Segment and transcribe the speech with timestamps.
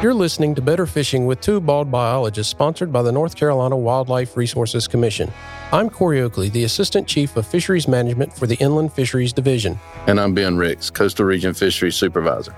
[0.00, 4.36] You're listening to Better Fishing with two bald biologists sponsored by the North Carolina Wildlife
[4.36, 5.28] Resources Commission.
[5.72, 9.76] I'm Corey Oakley, the Assistant Chief of Fisheries Management for the Inland Fisheries Division.
[10.06, 12.54] And I'm Ben Ricks, Coastal Region Fisheries Supervisor.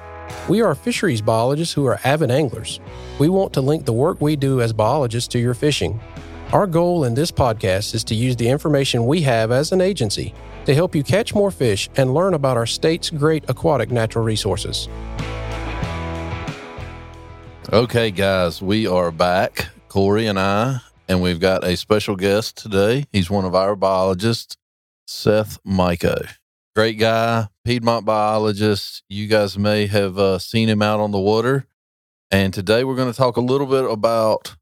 [0.50, 2.78] We are fisheries biologists who are avid anglers.
[3.18, 5.98] We want to link the work we do as biologists to your fishing.
[6.52, 10.34] Our goal in this podcast is to use the information we have as an agency
[10.66, 14.90] to help you catch more fish and learn about our state's great aquatic natural resources.
[17.72, 23.04] Okay, guys, we are back, Corey and I, and we've got a special guest today.
[23.12, 24.56] He's one of our biologists,
[25.06, 26.28] Seth Mycko.
[26.74, 29.04] Great guy, Piedmont biologist.
[29.08, 31.68] You guys may have uh, seen him out on the water.
[32.28, 34.56] And today we're going to talk a little bit about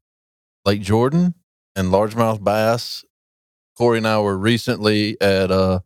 [0.63, 1.33] Lake Jordan
[1.75, 3.03] and largemouth bass.
[3.75, 5.79] Corey and I were recently at uh,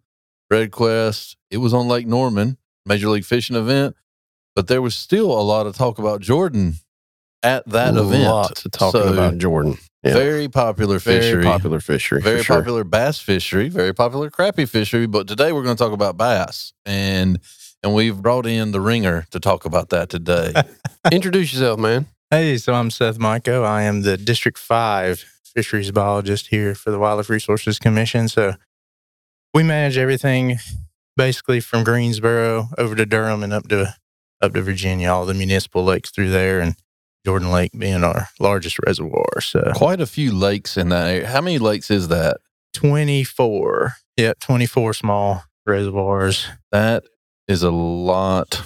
[0.51, 1.37] Red Crest.
[1.49, 3.95] It was on Lake Norman, Major League Fishing event,
[4.57, 6.75] but there was still a lot of talk about Jordan
[7.43, 8.23] at that event.
[8.23, 9.77] Lots of talking So, about Jordan.
[10.03, 10.13] Yeah.
[10.13, 11.43] Very popular fishery.
[11.43, 12.21] Very popular fishery.
[12.21, 12.57] Very for sure.
[12.57, 15.05] popular bass fishery, very popular crappie fishery.
[15.05, 17.39] But today we're going to talk about bass, and
[17.81, 20.53] and we've brought in the ringer to talk about that today.
[21.11, 22.07] Introduce yourself, man.
[22.31, 23.63] Hey, so I'm Seth Mycko.
[23.65, 28.27] I am the District 5 fisheries biologist here for the Wildlife Resources Commission.
[28.27, 28.55] So
[29.53, 30.57] we manage everything
[31.15, 33.95] basically from Greensboro over to Durham and up to
[34.41, 36.75] up to Virginia, all the municipal lakes through there and
[37.25, 39.41] Jordan Lake being our largest reservoir.
[39.41, 41.27] So Quite a few lakes in that area.
[41.27, 42.37] How many lakes is that?
[42.73, 43.93] 24.
[44.17, 46.47] Yeah, 24 small reservoirs.
[46.71, 47.03] That
[47.47, 48.61] is a lot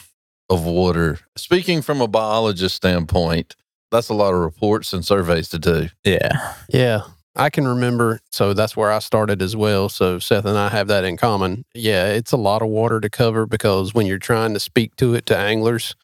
[0.50, 1.19] of water.
[1.35, 3.55] Speaking from a biologist standpoint,
[3.91, 5.89] that's a lot of reports and surveys to do.
[6.03, 6.53] Yeah.
[6.69, 7.02] Yeah.
[7.35, 8.19] I can remember.
[8.31, 9.89] So that's where I started as well.
[9.89, 11.66] So Seth and I have that in common.
[11.75, 15.13] Yeah, it's a lot of water to cover because when you're trying to speak to
[15.13, 15.95] it to anglers,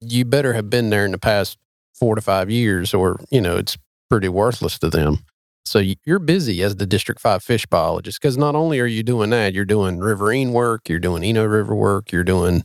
[0.00, 1.58] you better have been there in the past
[1.98, 3.76] four to five years or, you know, it's
[4.08, 5.24] pretty worthless to them.
[5.64, 9.30] So you're busy as the District 5 fish biologist because not only are you doing
[9.30, 12.64] that, you're doing riverine work, you're doing Eno River work, you're doing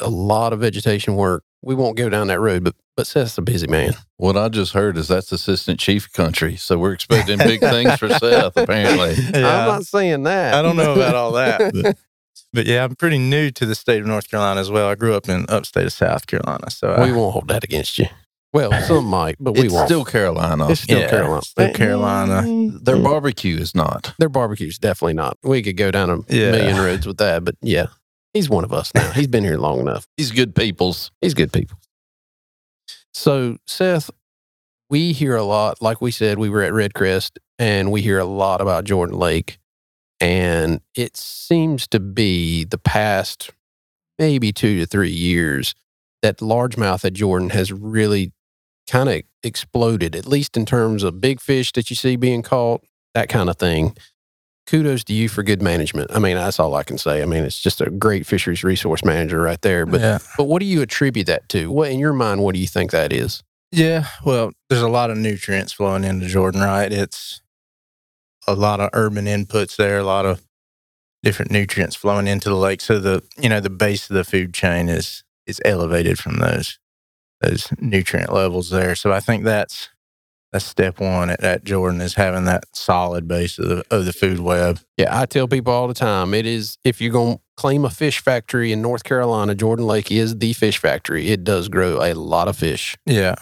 [0.00, 1.44] a lot of vegetation work.
[1.62, 3.92] We won't go down that road, but, but Seth's a busy man.
[4.16, 6.56] What I just heard is that's assistant chief country.
[6.56, 9.14] So we're expecting big things for Seth, apparently.
[9.34, 10.54] I'm not saying that.
[10.54, 11.72] I don't know about all that.
[11.82, 11.98] But,
[12.52, 14.88] but yeah, I'm pretty new to the state of North Carolina as well.
[14.88, 16.70] I grew up in upstate of South Carolina.
[16.70, 18.06] So We I, won't hold that against you.
[18.52, 19.88] Well, some might, but we it's won't.
[19.88, 20.68] still Carolina.
[20.70, 21.42] it's still yeah, Carolina.
[21.42, 22.42] still Carolina.
[22.42, 22.84] Mm.
[22.84, 24.12] Their barbecue is not.
[24.18, 25.38] Their barbecue's definitely not.
[25.42, 26.50] We could go down a Yeah.
[26.52, 27.86] million roads with that, but yeah,
[28.34, 29.10] he's one of us now.
[29.12, 30.06] He's been here long enough.
[30.18, 31.10] These good peoples.
[31.22, 31.78] He's good people.
[33.14, 34.10] So, Seth,
[34.90, 35.80] we hear a lot.
[35.80, 39.18] Like we said, we were at Red Crest, and we hear a lot about Jordan
[39.18, 39.58] Lake,
[40.20, 43.50] and it seems to be the past
[44.18, 45.74] maybe two to three years
[46.20, 48.32] that largemouth at Jordan has really
[48.92, 52.84] kind of exploded, at least in terms of big fish that you see being caught,
[53.14, 53.96] that kind of thing.
[54.66, 56.10] Kudos to you for good management.
[56.14, 57.22] I mean, that's all I can say.
[57.22, 59.86] I mean, it's just a great fisheries resource manager right there.
[59.86, 60.18] But yeah.
[60.36, 61.70] but what do you attribute that to?
[61.70, 62.42] What in your mind?
[62.42, 63.42] What do you think that is?
[63.72, 64.04] Yeah.
[64.24, 66.92] Well, there's a lot of nutrients flowing into Jordan, right?
[66.92, 67.40] It's
[68.46, 70.42] a lot of urban inputs there, a lot of
[71.22, 72.82] different nutrients flowing into the lake.
[72.82, 76.78] So the you know, the base of the food chain is is elevated from those
[77.42, 78.94] those nutrient levels there.
[78.94, 79.90] So I think that's
[80.52, 84.12] that's step one at, at Jordan is having that solid base of the of the
[84.12, 84.80] food web.
[84.96, 86.34] Yeah, I tell people all the time.
[86.34, 90.38] It is if you're gonna claim a fish factory in North Carolina, Jordan Lake is
[90.38, 91.28] the fish factory.
[91.28, 92.96] It does grow a lot of fish.
[93.06, 93.34] Yeah.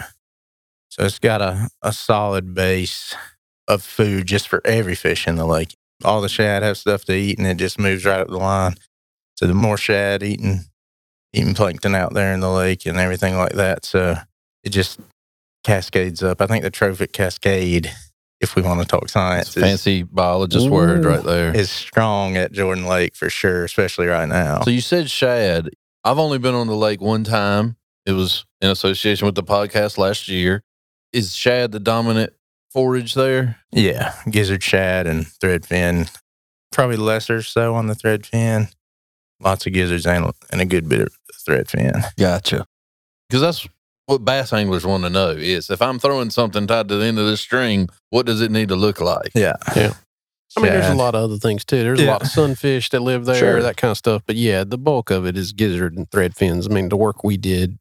[0.88, 3.14] So it's got a, a solid base
[3.68, 5.76] of food just for every fish in the lake.
[6.04, 8.74] All the shad have stuff to eat and it just moves right up the line.
[9.36, 10.64] So the more shad eating
[11.32, 13.84] eating plankton out there in the lake and everything like that.
[13.84, 14.16] So
[14.64, 15.00] it just
[15.64, 16.40] cascades up.
[16.40, 17.90] I think the trophic cascade,
[18.40, 21.54] if we want to talk science, Fancy biologist word right there.
[21.54, 24.60] is strong at Jordan Lake for sure, especially right now.
[24.62, 25.70] So you said shad.
[26.04, 27.76] I've only been on the lake one time.
[28.06, 30.62] It was in association with the podcast last year.
[31.12, 32.32] Is shad the dominant
[32.72, 33.58] forage there?
[33.72, 36.10] Yeah, gizzard shad and threadfin.
[36.72, 38.72] Probably lesser so on the threadfin.
[39.40, 41.08] Lots of gizzards and, and a good bit of
[41.48, 42.02] threadfin.
[42.18, 42.66] Gotcha.
[43.28, 43.68] Because that's
[44.06, 47.18] what bass anglers want to know is if I'm throwing something tied to the end
[47.18, 49.30] of this string, what does it need to look like?
[49.34, 49.54] Yeah.
[49.76, 49.94] Yeah.
[50.56, 51.82] I mean, there's a lot of other things too.
[51.82, 53.62] There's a lot of sunfish that live there, Sure.
[53.62, 54.22] that kind of stuff.
[54.26, 56.66] But yeah, the bulk of it is gizzard and thread fins.
[56.66, 57.78] I mean, the work we did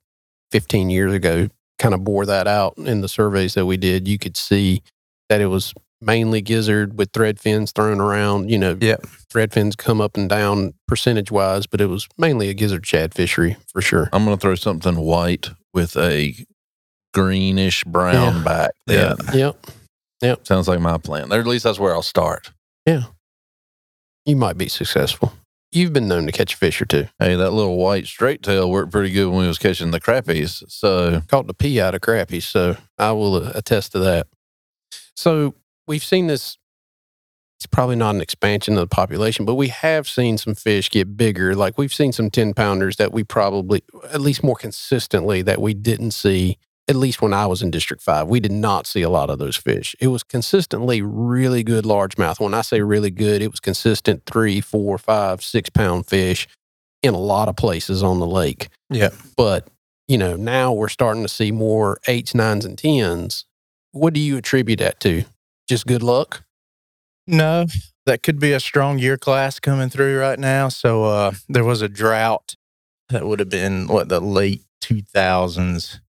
[0.51, 4.07] 15 years ago kind of bore that out in the surveys that we did.
[4.07, 4.83] You could see
[5.29, 8.49] that it was mainly gizzard with thread fins thrown around.
[8.49, 9.05] You know, Yep.
[9.31, 13.13] thread fins come up and down percentage wise, but it was mainly a gizzard shad
[13.13, 14.09] fishery for sure.
[14.13, 16.35] I'm going to throw something white with a
[17.13, 18.43] greenish brown Yeah.
[18.43, 18.71] back.
[18.87, 19.15] Yeah.
[19.33, 19.51] Yeah.
[20.21, 20.47] Yep.
[20.47, 21.31] Sounds like my plan.
[21.33, 22.51] Or at least that's where I'll start.
[22.85, 23.03] Yeah.
[24.25, 25.33] You might be successful.
[25.71, 27.07] You've been known to catch a fish or two.
[27.19, 30.63] Hey, that little white straight tail worked pretty good when we was catching the crappies.
[30.69, 32.43] So Caught the pee out of crappies.
[32.43, 34.27] so I will uh, attest to that.
[35.15, 35.53] So
[35.89, 36.57] we've seen this.
[37.57, 41.17] It's probably not an expansion of the population, but we have seen some fish get
[41.17, 41.53] bigger.
[41.53, 43.83] Like we've seen some 10 pounders that we probably,
[44.13, 46.57] at least more consistently, that we didn't see,
[46.87, 48.29] at least when I was in District 5.
[48.29, 49.93] We did not see a lot of those fish.
[49.99, 52.39] It was consistently really good largemouth.
[52.39, 56.47] When I say really good, it was consistent three, four, five, six pound fish
[57.03, 58.69] in a lot of places on the lake.
[58.89, 59.09] Yeah.
[59.35, 59.67] But,
[60.07, 63.43] you know, now we're starting to see more eights, nines, and tens.
[63.91, 65.25] What do you attribute that to?
[65.69, 66.43] Just good luck?
[67.27, 67.67] No,
[68.07, 70.67] that could be a strong year class coming through right now.
[70.69, 72.55] So uh, there was a drought
[73.09, 75.99] that would have been what the late 2000s.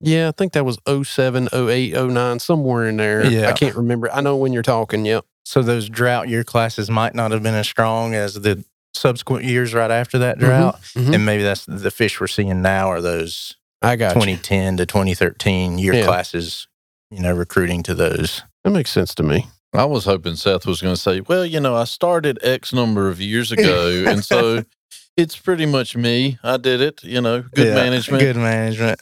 [0.00, 3.26] Yeah, I think that was 07, 08, 09, somewhere in there.
[3.26, 3.48] Yeah.
[3.48, 4.08] I can't remember.
[4.12, 5.04] I know when you're talking.
[5.04, 5.24] Yep.
[5.44, 8.64] So those drought year classes might not have been as strong as the
[8.94, 10.80] subsequent years right after that drought.
[10.94, 11.14] Mhm.
[11.14, 14.20] And maybe that's the fish we're seeing now are those I got you.
[14.20, 16.04] 2010 to 2013 year Yeah.
[16.04, 16.68] classes,
[17.10, 18.42] you know, recruiting to those.
[18.64, 19.46] That makes sense to me.
[19.74, 23.08] I was hoping Seth was going to say, well, you know, I started X number
[23.08, 24.04] of years ago.
[24.06, 24.62] and so
[25.16, 26.38] it's pretty much me.
[26.42, 28.22] I did it, you know, good Yeah, management.
[28.22, 28.98] Good management.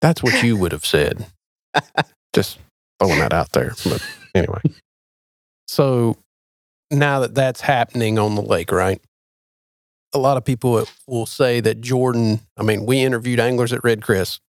[0.00, 1.26] That's what you would have said.
[2.32, 2.58] Just
[2.98, 3.74] throwing that out there.
[3.84, 4.02] But
[4.34, 4.60] anyway.
[5.68, 6.16] So
[6.90, 9.00] now that that's happening on the lake, right?
[10.12, 14.02] A lot of people will say that Jordan, I mean, we interviewed anglers at Red
[14.02, 14.40] Crest.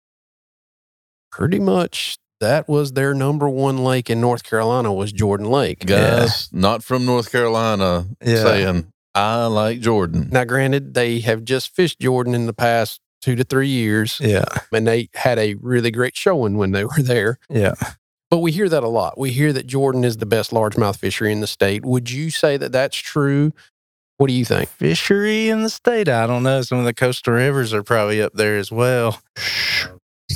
[1.32, 5.86] Pretty much that was their number one lake in North Carolina was Jordan Lake.
[5.86, 8.44] Guys, not from North Carolina, Yeah.
[8.44, 10.30] saying, I like Jordan.
[10.32, 14.46] Now, granted, they have just fished Jordan in the past two to three years, Yeah.
[14.74, 17.38] and they had a really great showing when they were there.
[17.50, 17.76] Yeah.
[18.30, 19.18] But we hear that a lot.
[19.18, 21.84] We hear that Jordan is the best largemouth fishery in the state.
[21.86, 23.52] Would you say that that's true?
[24.18, 24.70] What do you think?
[24.70, 26.08] Fishery in the state.
[26.08, 26.62] I don't know.
[26.62, 29.20] Some of the coastal rivers are probably up there as well.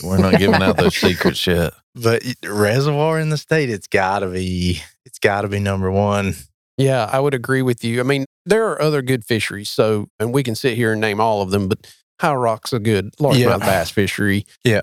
[0.03, 1.73] We're not giving out those secrets yet.
[1.95, 6.35] But reservoir in the state, it's gotta be it's gotta be number one.
[6.77, 7.99] Yeah, I would agree with you.
[8.01, 9.69] I mean, there are other good fisheries.
[9.69, 11.87] So, and we can sit here and name all of them, but
[12.19, 13.57] High Rock's a good largemouth Yeah.
[13.59, 14.45] bass fishery.
[14.65, 14.81] Yeah.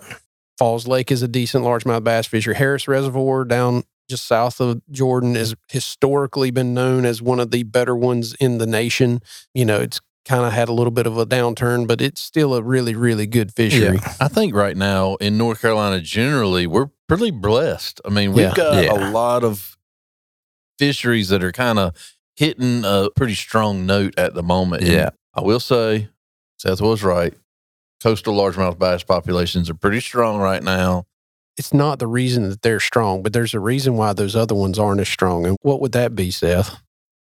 [0.59, 2.55] Falls Lake is a decent largemouth bass fishery.
[2.55, 7.63] Harris Reservoir down just south of Jordan has historically been known as one of the
[7.63, 9.21] better ones in the nation.
[9.55, 12.55] You know, it's kind of had a little bit of a downturn, but it's still
[12.55, 13.99] a really, really good fishery.
[14.21, 18.01] I think right now in North Carolina, generally, we're pretty blessed.
[18.05, 18.55] I mean, we've Yeah.
[18.55, 18.93] got Yeah.
[18.93, 19.77] a lot of
[20.79, 21.95] fisheries that are kind of
[22.37, 24.83] hitting a pretty strong note at the moment.
[24.83, 25.11] And Yeah.
[25.35, 26.09] I will say,
[26.59, 27.35] Seth was right.
[28.03, 31.05] Coastal largemouth bass populations are pretty strong right now.
[31.57, 34.79] It's not the reason that they're strong, but there's a reason why those other ones
[34.79, 35.47] aren't as strong.
[35.47, 36.77] And what would that be, Seth?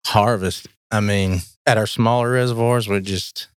[0.06, 0.66] Harvest.
[0.90, 3.48] I mean, at our smaller reservoirs, we're just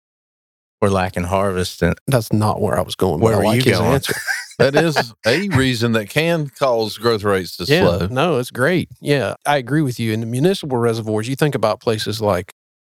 [0.81, 1.81] we're lacking harvest.
[1.81, 3.19] And That's not where I was going.
[3.19, 3.93] but Where I were like you his going?
[3.95, 4.13] answer.
[4.57, 8.07] That is a reason that can cause growth rates to Yeah, slow.
[8.07, 8.87] no, it's great.
[9.01, 10.13] Yeah, I agree with you.
[10.13, 12.53] In the municipal reservoirs, you think about places like,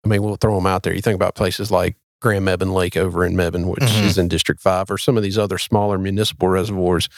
[0.05, 0.93] I mean, we'll throw them out there.
[0.93, 4.03] You think about places like Graham-Mebane Lake over in Mebane, which Mhm.
[4.05, 7.09] is in District 5, or some of these other smaller municipal reservoirs,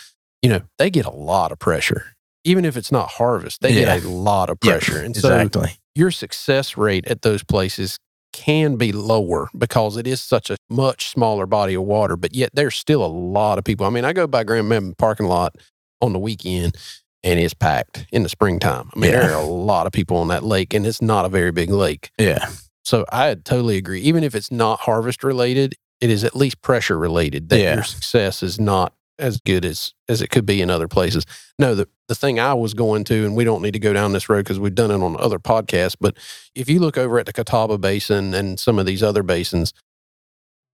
[0.41, 2.15] you know, they get a lot of pressure.
[2.45, 3.97] Even if it's not harvest, they Yeah.
[3.99, 5.01] get a lot of Yeah, pressure.
[5.01, 5.73] and so exactly.
[5.99, 7.99] Your success rate at those places
[8.31, 12.51] can be lower because it is such a much smaller body of water, but yet
[12.53, 13.85] there's still a lot of people.
[13.85, 15.57] I mean, I go by Graham-Mebane parking lot
[16.01, 16.77] on the weekend
[17.21, 18.89] and it's packed in the springtime.
[18.95, 19.19] I mean, Yeah.
[19.27, 21.69] there are a lot of people on that lake and it's not a very big
[21.69, 22.11] lake.
[22.17, 22.47] Yeah.
[22.85, 23.99] So I totally agree.
[23.99, 27.73] Even if it's not harvest related, it is at least pressure related that Yeah.
[27.73, 31.25] your success is not as good as as it could be in other places.
[31.57, 34.13] No, the the thing I was going to, and we don't need to go down
[34.13, 35.95] this road because we've done it on other podcasts.
[35.99, 36.17] But
[36.55, 39.73] if you look over at the Catawba Basin and some of these other basins,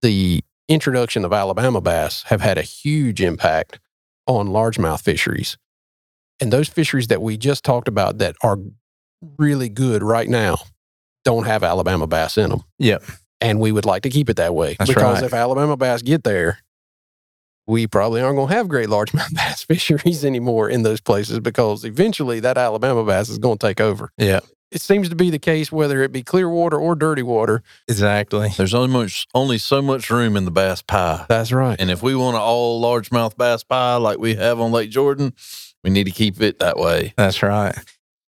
[0.02, 3.78] the introduction of Alabama bass have had a huge impact
[4.26, 5.56] on largemouth fisheries.
[6.40, 8.58] And those fisheries that we just talked about that are
[9.38, 10.58] really good right now
[11.24, 12.62] don't have Alabama bass in them.
[12.78, 13.04] Yep.
[13.40, 15.24] And we would like to keep it that way That's because right.
[15.24, 16.58] if Alabama bass get there,
[17.66, 21.84] we probably aren't going to have great largemouth bass fisheries anymore in those places because
[21.84, 24.10] eventually that Alabama bass is going to take over.
[24.18, 24.40] Yeah.
[24.72, 27.62] It seems to be the case whether it be clear water or dirty water.
[27.88, 28.48] Exactly.
[28.56, 31.24] There's only much, only so much room in the bass pie.
[31.28, 31.76] That's right.
[31.80, 35.32] And if we want an all largemouth bass pie like we have on Lake Jordan,
[35.84, 37.14] we need to keep it that way.
[37.16, 37.76] That's right.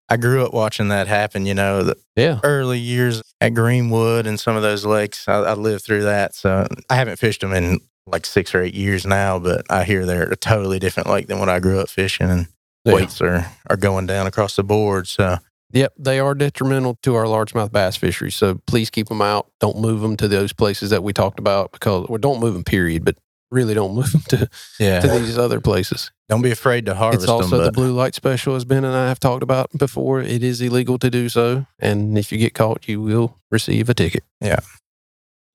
[0.09, 2.39] I grew up watching that happen, you know, the Yeah.
[2.45, 5.27] early years at Greenwood and some of those lakes.
[5.29, 6.35] I, I lived through that.
[6.35, 10.05] So I haven't fished them in like six or eight years now, but I hear
[10.07, 12.47] they're a totally different lake than what I grew up fishing, and
[12.85, 12.95] Yeah.
[12.95, 15.07] weights are are going down across the board.
[15.07, 15.39] So
[15.73, 18.35] Yep, they are detrimental to our largemouth bass fisheries.
[18.35, 19.49] So please keep them out.
[19.61, 22.65] Don't move them to those places that we talked about because, or don't move them,
[22.65, 23.05] period.
[23.05, 23.17] But
[23.51, 24.49] really, don't move them to,
[24.81, 26.11] yeah, to these other places.
[26.31, 27.37] don't be afraid to harvest them.
[27.37, 27.67] it's also them.
[27.67, 30.23] the blue light special, as Ben and I have talked about before.
[30.23, 33.95] It is illegal to do so, and if you get caught, you will receive a
[33.95, 34.25] ticket.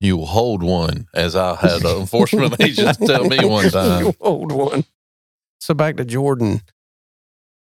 [0.03, 4.03] You will hold one, as I had an enforcement agent tell me one time.
[4.05, 4.83] You hold one.
[5.61, 6.61] So back to Jordan.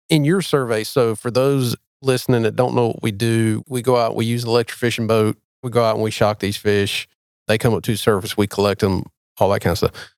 [0.09, 3.98] In your survey, so for those listening that don't know what we do, we go
[3.98, 7.07] out, we use an electric fishing boat, we go out and we shock these fish.
[7.48, 9.05] They come up to the surface, we collect them,
[9.39, 10.13] all that kind of stuff.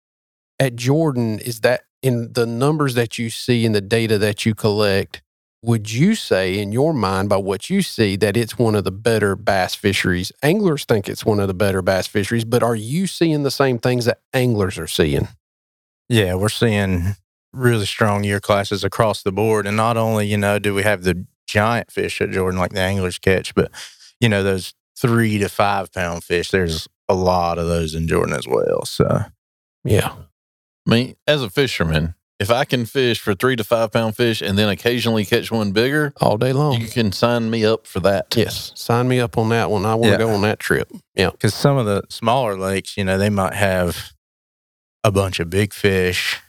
[0.59, 4.53] At Jordan, is that in the numbers that you see in the data that you
[4.53, 5.21] collect?
[5.63, 8.91] Would you say, in your mind, by what you see, that it's one of the
[8.91, 10.31] better bass fisheries?
[10.41, 13.77] Anglers think it's one of the better bass fisheries, but are you seeing the same
[13.77, 15.27] things that anglers are seeing?
[16.11, 17.15] yeah, we're seeing
[17.53, 21.03] really strong year classes across the board, and not only you know do we have
[21.03, 23.71] the giant fish at Jordan like the anglers catch, but
[24.19, 26.51] you know those three to five pound fish.
[26.51, 28.83] There's a lot of those in Jordan as well.
[28.85, 29.23] So
[29.85, 30.13] Yeah.
[30.87, 34.41] I mean, as a fisherman, if I can fish for three to five pound fish
[34.41, 36.81] and then occasionally catch one bigger, All day long.
[36.81, 38.35] you can sign me up for that.
[38.35, 38.71] yes.
[38.75, 39.85] Sign me up on that one.
[39.85, 40.17] I want to Yeah.
[40.17, 40.91] go on that trip.
[41.15, 41.29] Yeah.
[41.29, 44.13] because some of the smaller lakes, you know, they might have
[45.03, 46.39] a bunch of big fish,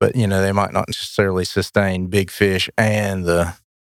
[0.00, 3.54] but you know they might not necessarily sustain big fish and the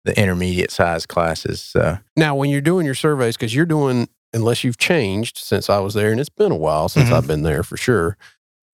[0.05, 1.61] the intermediate size classes.
[1.61, 5.81] So Now, when you're doing your surveys, because you're doing, unless you've changed since I
[5.81, 7.12] was there, and it's been a while since Mhm.
[7.12, 8.17] I've been there for sure,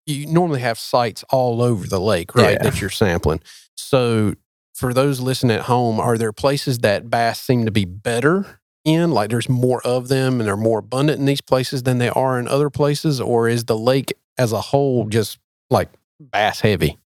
[0.05, 2.53] you normally have sites all over the lake, right?
[2.53, 2.63] Yeah.
[2.63, 3.41] That you're sampling.
[3.75, 4.36] So,
[4.74, 9.12] for those listening at home, are there places that bass seem to be better in?
[9.12, 12.39] Like there's more of them and they're more abundant in these places than they are
[12.39, 13.22] in other places?
[13.22, 15.38] Or is the lake as a whole just
[15.70, 15.89] like
[16.20, 16.98] bass heavy?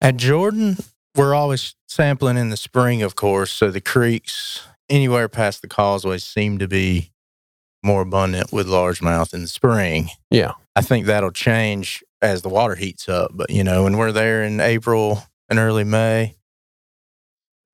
[0.00, 0.76] At Jordan,
[1.14, 3.52] we're always sampling in the spring, of course.
[3.52, 7.12] So the creeks anywhere past the causeways seem to be
[7.82, 10.08] more abundant with largemouth in the spring.
[10.30, 10.52] Yeah.
[10.74, 13.30] I think that'll change as the water heats up.
[13.34, 16.34] But, you know, when we're there in April and early May,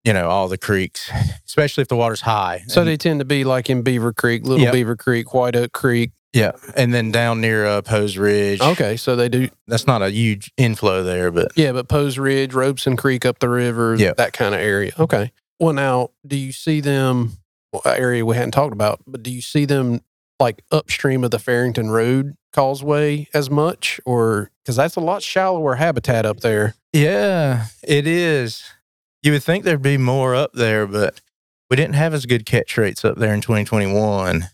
[0.05, 1.11] you know, all the creeks,
[1.47, 2.63] especially if the water's high.
[2.69, 4.73] So And- they tend to be like in Beaver Creek, Little Yep.
[4.73, 6.13] Beaver Creek, White Oak Creek.
[6.33, 6.53] yeah.
[6.75, 8.61] And then down near uh, Poe's Ridge.
[8.61, 12.55] Okay, so they do, That's not a huge inflow there, but yeah, but Poe's Ridge,
[12.55, 14.17] Robeson Creek up the river, Yep.
[14.17, 14.93] that kind of area.
[14.99, 15.33] Okay.
[15.59, 17.33] Well, now, do you see them,
[17.73, 20.01] well, area we hadn't talked about, but do you see them
[20.39, 24.01] like upstream of the Farrington Road causeway as much?
[24.05, 26.75] Or, because that's a lot shallower habitat up there.
[26.93, 28.65] Yeah, it is.
[29.23, 31.21] You would think there'd be more up there, but
[31.69, 34.49] we didn't have as good catch rates up there in 2021.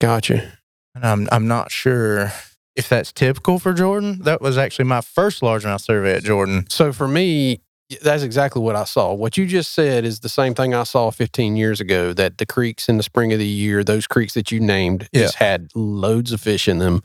[0.00, 0.58] Gotcha.
[0.94, 2.32] And I'm I'm not sure
[2.76, 4.20] if that's typical for Jordan.
[4.22, 6.66] That was actually my first largemouth survey at Jordan.
[6.68, 7.60] So for me,
[8.02, 9.12] that's exactly what I saw.
[9.12, 12.46] What you just said is the same thing I saw 15 years ago that the
[12.46, 15.22] creeks in the spring of the year, those creeks that you named, Yeah.
[15.22, 17.02] just had loads of fish in them.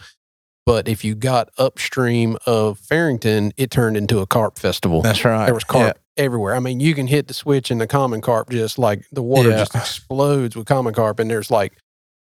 [0.65, 5.01] But if you got upstream of Farrington, it turned into a carp festival.
[5.01, 5.45] That's right.
[5.45, 6.55] There was carp everywhere.
[6.55, 9.49] I mean, you can hit the switch and the common carp just like the water
[9.49, 9.57] Yeah.
[9.57, 11.19] just explodes with common carp.
[11.19, 11.73] And there's like,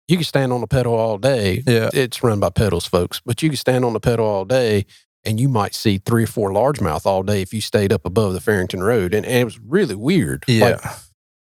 [0.06, 1.62] you can stand on the pedal all day.
[1.66, 1.90] Yeah.
[1.92, 2.00] yeah.
[2.02, 4.87] It's run by pedals, folks, but you can stand on the pedal all day
[5.24, 8.32] and you might see three or four largemouth all day if you stayed up above
[8.32, 9.14] the Farrington Road.
[9.14, 10.44] And, and it was really weird.
[10.46, 10.78] Yeah.
[10.80, 10.80] Like,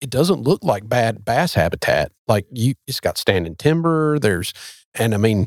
[0.01, 2.11] it doesn't look like bad bass habitat.
[2.27, 4.19] Like you, it's got standing timber.
[4.19, 4.53] There's,
[4.95, 5.47] and I mean,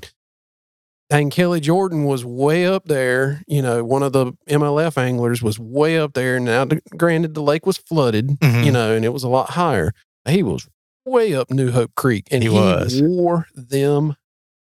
[1.09, 3.41] dang, Kelly Jordan was way up there.
[3.47, 6.37] You know, one of the MLF anglers was way up there.
[6.37, 8.65] And now, granted, the lake was flooded, Mhm.
[8.65, 9.91] you know, and it was a lot higher.
[10.27, 10.67] He was
[11.05, 13.01] way up New Hope Creek, and He he, was.
[13.01, 14.15] wore them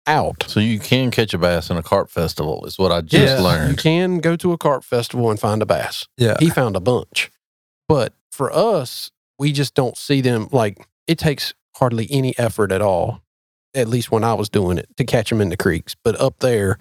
[0.08, 0.46] out.
[0.48, 3.72] So you can catch a bass in a carp festival, is what I just learned.
[3.72, 6.08] You can go to a carp festival and find a bass.
[6.18, 6.38] Yeah.
[6.40, 7.32] He found a bunch.
[7.88, 12.82] But for us, we just don't see them like it takes hardly any effort at
[12.82, 13.22] all,
[13.74, 15.96] at least when I was doing it, to catch them in the creeks.
[16.04, 16.78] But up there,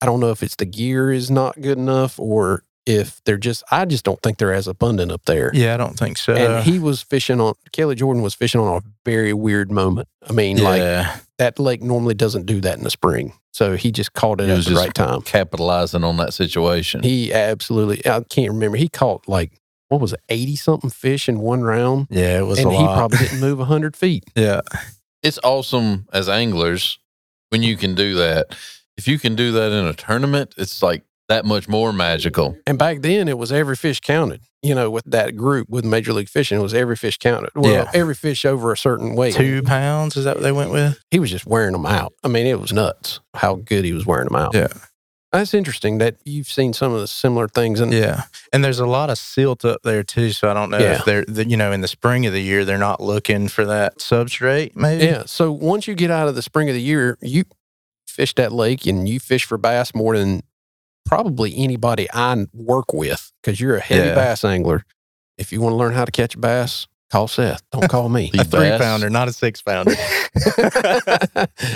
[0.00, 3.62] I don't know if it's the gear is not good enough or if they're just,
[3.70, 5.50] I just don't think they're as abundant up there.
[5.54, 6.34] Yeah, I don't think so.
[6.34, 10.08] And he was fishing on, Kelly Jordan was fishing on a very weird moment.
[10.28, 10.82] I mean, like
[11.38, 13.34] that lake normally doesn't do that in the spring.
[13.52, 15.20] So he just caught it He at was the just right time.
[15.22, 17.02] Capitalizing on that situation.
[17.02, 18.76] He absolutely, I can't remember.
[18.78, 19.52] He caught like,
[19.88, 22.06] what was it, 80 something fish in one round?
[22.10, 22.96] yeah, it was And a he lot.
[22.96, 24.24] probably didn't move 100 feet.
[24.34, 24.62] yeah.
[25.22, 26.98] it's awesome as anglers
[27.50, 28.56] when you can do that.
[28.96, 32.56] If you can do that in a tournament, it's like that much more magical.
[32.66, 34.40] And back then, it was every fish counted.
[34.62, 37.50] You know, with that group with Major League Fishing, it was every fish counted.
[37.54, 37.90] Well, Yeah.
[37.94, 39.34] every fish over a certain weight.
[39.34, 41.00] Two pounds, is that what they went with?
[41.10, 42.12] He was just wearing them out.
[42.22, 44.54] I mean, it was nuts how good he was wearing them out.
[44.54, 44.68] Yeah.
[45.32, 47.80] That's interesting that you've seen some of the similar things.
[47.80, 50.30] And Yeah, and there's a lot of silt up there too.
[50.32, 50.96] So I don't know Yeah.
[50.98, 53.64] if they're, the, you know, in the spring of the year they're not looking for
[53.64, 54.76] that substrate.
[54.76, 55.06] Maybe.
[55.06, 55.22] yeah.
[55.24, 57.44] So once you get out of the spring of the year, you
[58.06, 60.42] fish that lake and you fish for bass more than
[61.04, 64.14] probably anybody I work with because you're a heavy Yeah.
[64.14, 64.84] bass angler.
[65.38, 67.62] If you want to learn how to catch a bass, call Seth.
[67.72, 68.30] Don't call me.
[68.34, 69.94] A three bass- pounder, not a six pounder.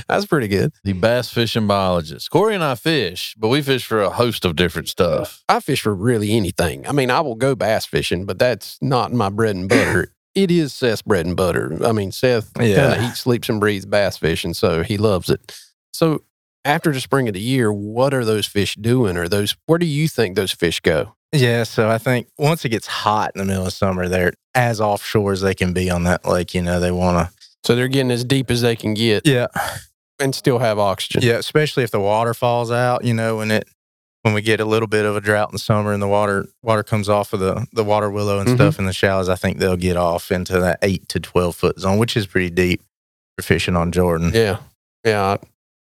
[0.09, 0.73] That's pretty good.
[0.85, 2.30] the bass fishing biologist.
[2.30, 5.42] Corey and I fish, but we fish for a host of different stuff.
[5.49, 6.87] I fish for really anything.
[6.87, 10.12] I mean, I will go bass fishing, but that's not my bread and butter.
[10.35, 11.78] it is Seth's bread and butter.
[11.85, 15.59] I mean, Seth kind of eats, sleeps, and breathes bass fishing, so he loves it.
[15.92, 16.23] So
[16.67, 19.17] after the spring of the year, what are those fish doing?
[19.17, 21.15] Or those where do you think those fish go?
[21.33, 24.81] Yeah, so I think once it gets hot in the middle of summer, they're as
[24.81, 26.55] offshore as they can be on that lake.
[26.55, 27.35] You know, they want to.
[27.65, 29.27] So they're getting as deep as they can get.
[29.27, 29.49] Yeah,
[30.21, 31.23] and still have oxygen.
[31.23, 31.35] yeah.
[31.35, 33.05] Especially if the water falls out.
[33.05, 33.69] You know, when it
[34.23, 36.47] when we get a little bit of a drought in the summer and the water
[36.63, 38.55] water comes off of the the water willow and Mhm.
[38.55, 41.79] stuff in the shallows, I think they'll get off into that eight to twelve foot
[41.81, 42.83] zone, which is pretty deep
[43.37, 44.31] for fishing on Jordan.
[44.33, 44.59] Yeah.
[45.05, 45.37] Yeah.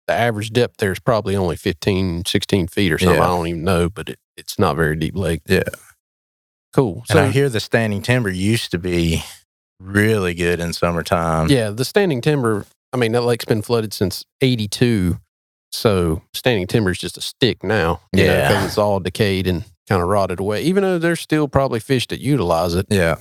[0.08, 3.18] The average depth there is probably only 15, 16 feet or something.
[3.18, 3.24] Yeah.
[3.24, 5.42] I don't even know, but it, it's not very deep lake.
[5.48, 5.64] Yeah.
[6.74, 7.04] Cool.
[7.10, 9.24] And I So, hear the standing timber used to be
[9.80, 11.50] really good in summertime.
[11.50, 15.18] yeah, the standing timber, I mean, that lake's been flooded since 82.
[15.72, 18.02] So standing timber is just a stick now.
[18.14, 18.50] Yeah.
[18.54, 20.62] 'cause it's all decayed and kind of rotted away.
[20.64, 23.16] Even though there's still probably fish that utilize it, Yeah.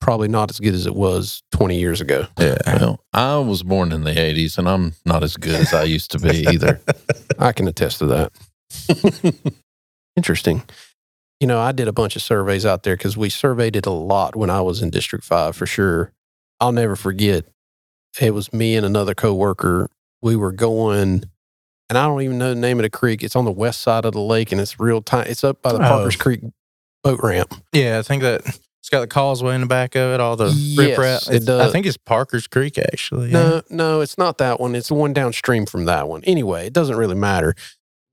[0.00, 2.26] Probably not as good as it was 20 years ago.
[2.38, 2.56] Yeah.
[2.66, 6.10] Well, I was born in the 80s and I'm not as good as I used
[6.12, 6.80] to be either.
[7.38, 9.52] I can attest to that.
[10.16, 10.62] Interesting.
[11.40, 13.90] You know, I did a bunch of surveys out there because we surveyed it a
[13.90, 16.12] lot when I was in District 5 for sure.
[16.60, 17.44] I'll never forget.
[18.20, 19.90] It was me and another coworker.
[20.20, 21.22] We were going,
[21.88, 23.22] and I don't even know the name of the creek.
[23.22, 25.26] It's on the west side of the lake and it's real time.
[25.28, 25.82] It's up by the Oh.
[25.88, 26.40] Parker's Creek
[27.04, 27.54] boat ramp.
[27.72, 28.42] Yeah, I think that
[28.80, 31.32] it's got the causeway in the back of it, all the Yes, riprap.
[31.34, 31.68] it does.
[31.68, 33.30] I think it's Parker's Creek, actually.
[33.30, 34.74] No, no, it's not that one.
[34.74, 36.22] It's the one downstream from that one.
[36.24, 37.54] Anyway, it doesn't really matter.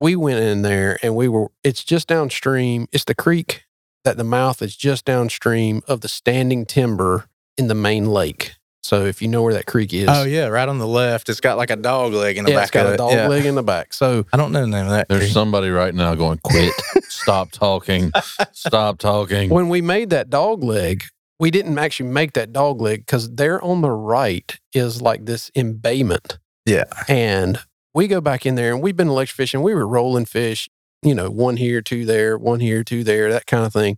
[0.01, 2.87] We went in there and we were, it's just downstream.
[2.91, 3.63] It's the creek
[4.03, 7.25] that the mouth is just downstream of the standing timber
[7.57, 8.55] in the main lake.
[8.85, 11.27] So if you know where that creek is, Oh, yeah, right on the left.
[11.27, 12.97] It's got like a dog leg in the yeah, back it's got of a it.
[12.97, 13.27] dog Yeah.
[13.27, 13.93] leg in the back.
[13.93, 15.09] So I don't know the name of that.
[15.09, 15.31] There's creek.
[15.33, 16.71] somebody right now going, quit,
[17.09, 18.11] stop talking,
[18.51, 19.49] stop talking.
[19.49, 21.03] when we made that dog leg,
[21.39, 25.49] we didn't actually make that dog leg because there on the right is like this
[25.55, 26.37] embayment.
[26.67, 26.83] Yeah.
[27.07, 27.57] And
[27.95, 29.63] we go back in there and we've been electric fishing.
[29.63, 30.69] We were rolling fish,
[31.01, 33.97] you know, one here, two there, one here, two there, that kind of thing.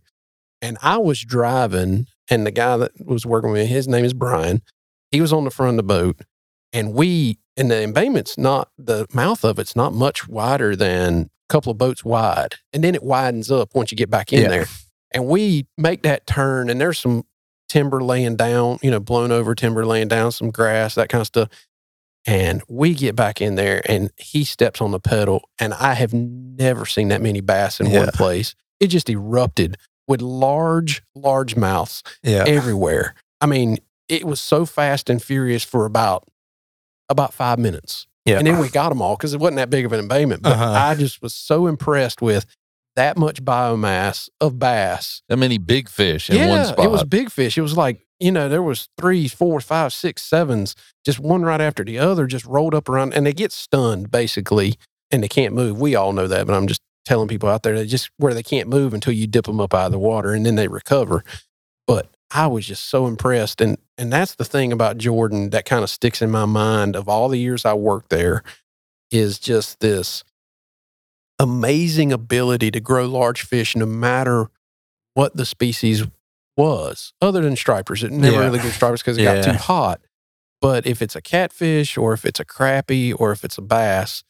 [0.62, 4.14] And I was driving, and the guy that was working with me, his name is
[4.14, 4.62] Brian.
[5.10, 6.20] He was on the front of the boat.
[6.72, 11.52] And we, and the embayment's not, the mouth of it's not much wider than a
[11.52, 12.56] couple of boats wide.
[12.74, 14.48] And then it widens up once you get back in Yeah.
[14.48, 14.66] there.
[15.12, 17.24] And we make that turn, and there's some
[17.70, 21.26] timber laying down, you know, blown over timber laying down, some grass, that kind of
[21.26, 21.48] stuff.
[22.26, 26.12] And we get back in there, and he steps on the pedal, and I have
[26.12, 28.54] never seen that many bass in one place.
[28.80, 32.44] It just erupted with large, large mouths Yeah.
[32.46, 33.14] everywhere.
[33.40, 36.26] I mean, it was so fast and furious for about
[37.08, 38.06] about five minutes.
[38.26, 38.38] Yeah.
[38.38, 40.42] And then we got them all because it wasn't that big of an embayment.
[40.42, 40.72] But Uh-huh.
[40.72, 42.44] I just was so impressed with
[42.96, 45.22] that much biomass of bass.
[45.28, 46.84] that many big fish in yeah, one spot.
[46.84, 47.56] it was big fish.
[47.56, 50.74] It was like, you know, there was three, four, five, six, sevens,
[51.06, 54.74] just one right after the other, just rolled up around and they get stunned basically
[55.10, 55.80] and they can't move.
[55.80, 58.42] We all know that, but I'm just telling people out there that just where they
[58.42, 61.24] can't move until you dip them up out of the water and then they recover.
[61.86, 63.60] But I was just so impressed.
[63.60, 67.08] And and that's the thing about Jordan that kind of sticks in my mind of
[67.08, 68.42] all the years I worked there
[69.10, 70.22] is just this
[71.38, 74.48] amazing ability to grow large fish no matter
[75.14, 76.04] what the species
[76.56, 78.02] was, other than stripers.
[78.02, 78.44] It never Yeah.
[78.44, 80.00] really grew stripers because it got too hot.
[80.60, 84.24] But if it's a catfish or if it's a crappie or if it's a bass,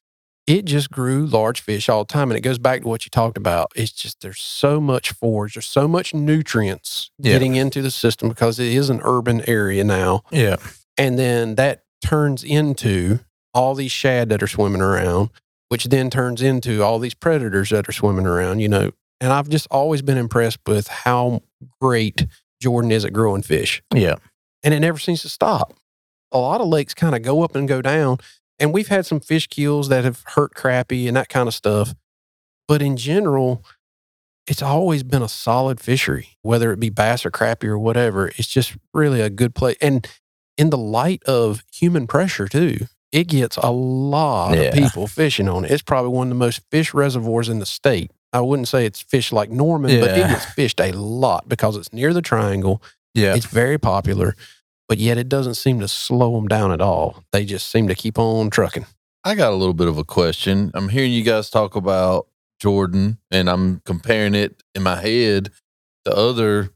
[0.48, 2.30] it just grew large fish all the time.
[2.30, 3.70] And it goes back to what you talked about.
[3.76, 7.32] It's just there's so much forage, there's so much nutrients Yeah.
[7.34, 10.22] getting into the system because it is an urban area now.
[10.32, 10.56] Yeah.
[10.96, 13.20] And then that turns into
[13.52, 15.28] all these shad that are swimming around,
[15.68, 18.92] which then turns into all these predators that are swimming around, you know.
[19.20, 21.42] And I've just always been impressed with how
[21.80, 22.26] great
[22.62, 23.82] Jordan is at growing fish.
[23.94, 24.14] Yeah.
[24.62, 25.74] And it never seems to stop.
[26.32, 28.18] A lot of lakes kind of go up and go down.
[28.60, 31.94] And we've had some fish kills that have hurt crappie and that kind of stuff.
[32.66, 33.64] But in general,
[34.46, 38.28] it's always been a solid fishery, whether it be bass or crappie or whatever.
[38.36, 39.76] It's just really a good place.
[39.80, 40.06] And
[40.56, 42.86] in the light of human pressure too.
[43.10, 44.64] it gets a lot Yeah.
[44.64, 45.70] of people fishing on it.
[45.70, 48.10] It's probably one of the most fish reservoirs in the state.
[48.34, 51.90] I wouldn't say it's fish like Norman, but it gets fished a lot because it's
[51.90, 52.82] near the triangle.
[53.14, 53.34] Yeah.
[53.34, 54.36] It's very popular,
[54.88, 57.22] but yet it doesn't seem to slow them down at all.
[57.32, 58.86] They just seem to keep on trucking.
[59.24, 60.70] I got a little bit of a question.
[60.74, 62.28] I'm hearing you guys talk about
[62.60, 65.50] Jordan, and I'm comparing it in my head
[66.04, 66.70] to other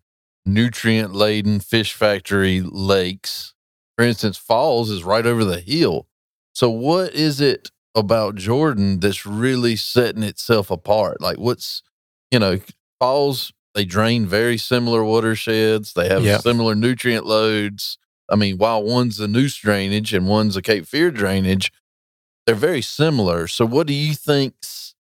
[0.45, 3.55] nutrient laden fish factory lakes.
[3.97, 6.09] For instance, Falls is right over the hill.
[6.55, 11.21] So, what is it about Jordan that's really setting itself apart?
[11.21, 11.83] Like, what's,
[12.31, 12.59] you know,
[13.01, 16.39] Falls, they drain very similar watersheds, they have Yeah.
[16.39, 17.99] similar nutrient loads.
[18.31, 21.73] I mean, while one's a Neuse drainage and one's a Cape Fear drainage,
[22.47, 23.47] they're very similar.
[23.47, 24.55] So, what do you think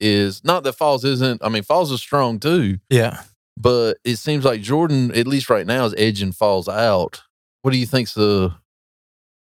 [0.01, 1.43] is not that Falls isn't?
[1.43, 3.23] I mean, Falls is strong too, Yeah.
[3.57, 7.23] but it seems like Jordan, at least right now, is edging Falls out.
[7.63, 8.55] What do you think's the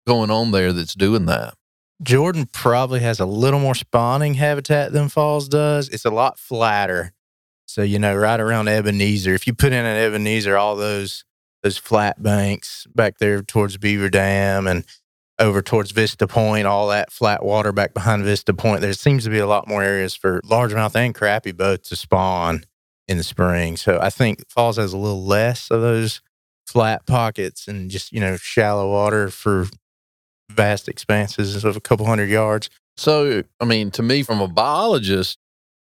[0.06, 1.54] going on there that's doing that?
[2.02, 5.88] Jordan probably has a little more spawning habitat than Falls does.
[5.88, 7.12] It's a lot flatter.
[7.66, 11.24] So, you know, right around Ebenezer, if you put in an Ebenezer, all those
[11.66, 14.84] those flat banks back there towards Beaver Dam and
[15.40, 19.30] over towards Vista Point, all that flat water back behind Vista Point, there seems to
[19.30, 22.62] be a lot more areas for largemouth and crappie both to spawn
[23.08, 23.76] in the spring.
[23.76, 26.20] So I think Falls has a little less of those
[26.68, 29.66] flat pockets and just, you know, shallow water for
[30.48, 32.70] vast expanses of a couple hundred yards.
[32.96, 35.36] So, I mean, to me, from a biologist,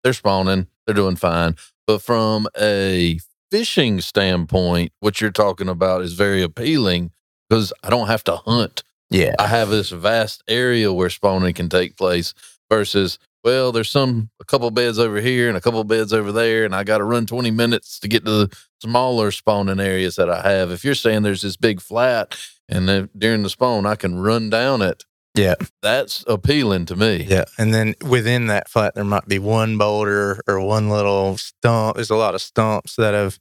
[0.05, 1.57] they're spawning, they're doing fine.
[1.85, 3.19] But from a
[3.55, 7.09] fishing standpoint, what you're talking about is very appealing
[7.49, 8.83] because I don't have to hunt.
[9.09, 9.33] Yeah.
[9.39, 12.33] I have this vast area where spawning can take place
[12.69, 16.65] versus, well, there's some, a couple beds over here and a couple beds over there,
[16.65, 20.29] and I got to run 20 minutes to get to the smaller spawning areas that
[20.29, 20.69] I have.
[20.69, 22.35] If you're saying there's this big flat
[22.67, 25.55] and then during the spawn, I can run down it, Yeah.
[25.81, 27.25] that's appealing to me.
[27.29, 27.45] Yeah.
[27.57, 31.95] And then within that flat, there might be one boulder or one little stump.
[31.95, 33.39] There's a lot of stumps that have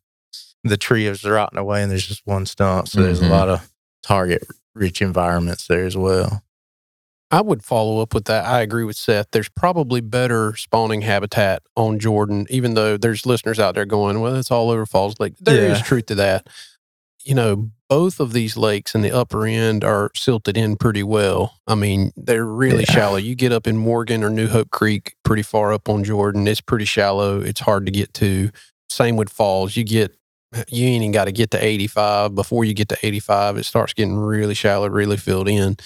[0.65, 2.89] the tree has rotting away and there's just one stump.
[2.89, 3.27] So there's Mhm.
[3.29, 3.71] a lot of
[4.03, 6.43] target rich environments there as well.
[7.31, 8.45] I would follow up with that.
[8.45, 9.27] I agree with Seth.
[9.33, 14.37] There's probably better spawning habitat on Jordan, even though there's listeners out there going, well,
[14.37, 15.35] it's all over Falls Lake.
[15.41, 15.85] There is Yeah.
[15.85, 16.47] truth to that.
[17.25, 21.55] You know, both of these lakes in the upper end are silted in pretty well.
[21.67, 22.93] I mean, they're really Yeah.
[22.93, 23.17] shallow.
[23.17, 26.47] You get up in Morgan or New Hope Creek pretty far up on Jordan.
[26.47, 27.41] It's pretty shallow.
[27.41, 28.51] It's hard to get to.
[28.91, 29.77] Same with Falls.
[29.77, 30.15] You get,
[30.69, 32.35] you ain't even got to get to 85.
[32.35, 35.77] Before you get to 85, it starts getting really shallow, really filled in.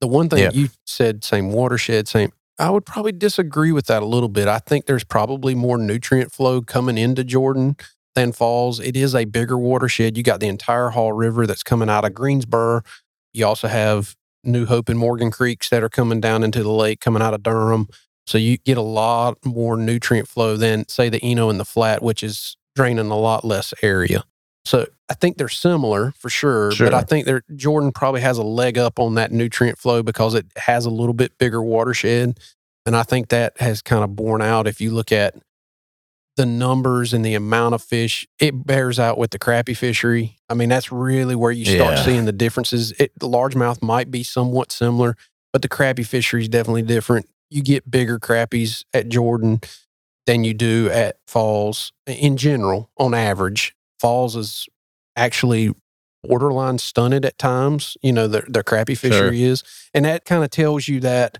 [0.00, 0.50] The one thing Yeah.
[0.52, 2.32] you said, same watershed, same.
[2.58, 4.48] I would probably disagree with that a little bit.
[4.48, 7.76] I think there's probably more nutrient flow coming into Jordan
[8.14, 8.80] than Falls.
[8.80, 10.16] It is a bigger watershed.
[10.16, 12.82] You got the entire Haw River that's coming out of Greensboro.
[13.34, 17.00] You also have New Hope and Morgan Creeks that are coming down into the lake,
[17.00, 17.88] coming out of Durham.
[18.26, 22.02] So you get a lot more nutrient flow than, say, the Eno and the Flat,
[22.02, 24.22] which is draining a lot less area.
[24.64, 28.42] So I think they're similar for sure, but I think they're, Jordan probably has a
[28.42, 32.38] leg up on that nutrient flow because it has a little bit bigger watershed.
[32.84, 35.34] And I think that has kind of borne out if you look at
[36.36, 40.36] the numbers and the amount of fish, it bears out with the crappie fishery.
[40.50, 42.04] I mean, that's really where you start Yeah.
[42.04, 42.92] seeing the differences.
[42.98, 45.16] It, the largemouth might be somewhat similar,
[45.52, 47.28] but the crappie fishery is definitely different.
[47.50, 49.60] You get bigger crappies at Jordan
[50.26, 53.74] than you do at Falls in general, on average.
[54.00, 54.68] Falls is
[55.14, 55.72] actually
[56.24, 57.96] borderline stunted at times.
[58.02, 59.62] You know, the, the crappie fishery is.
[59.94, 61.38] And that kind of tells you that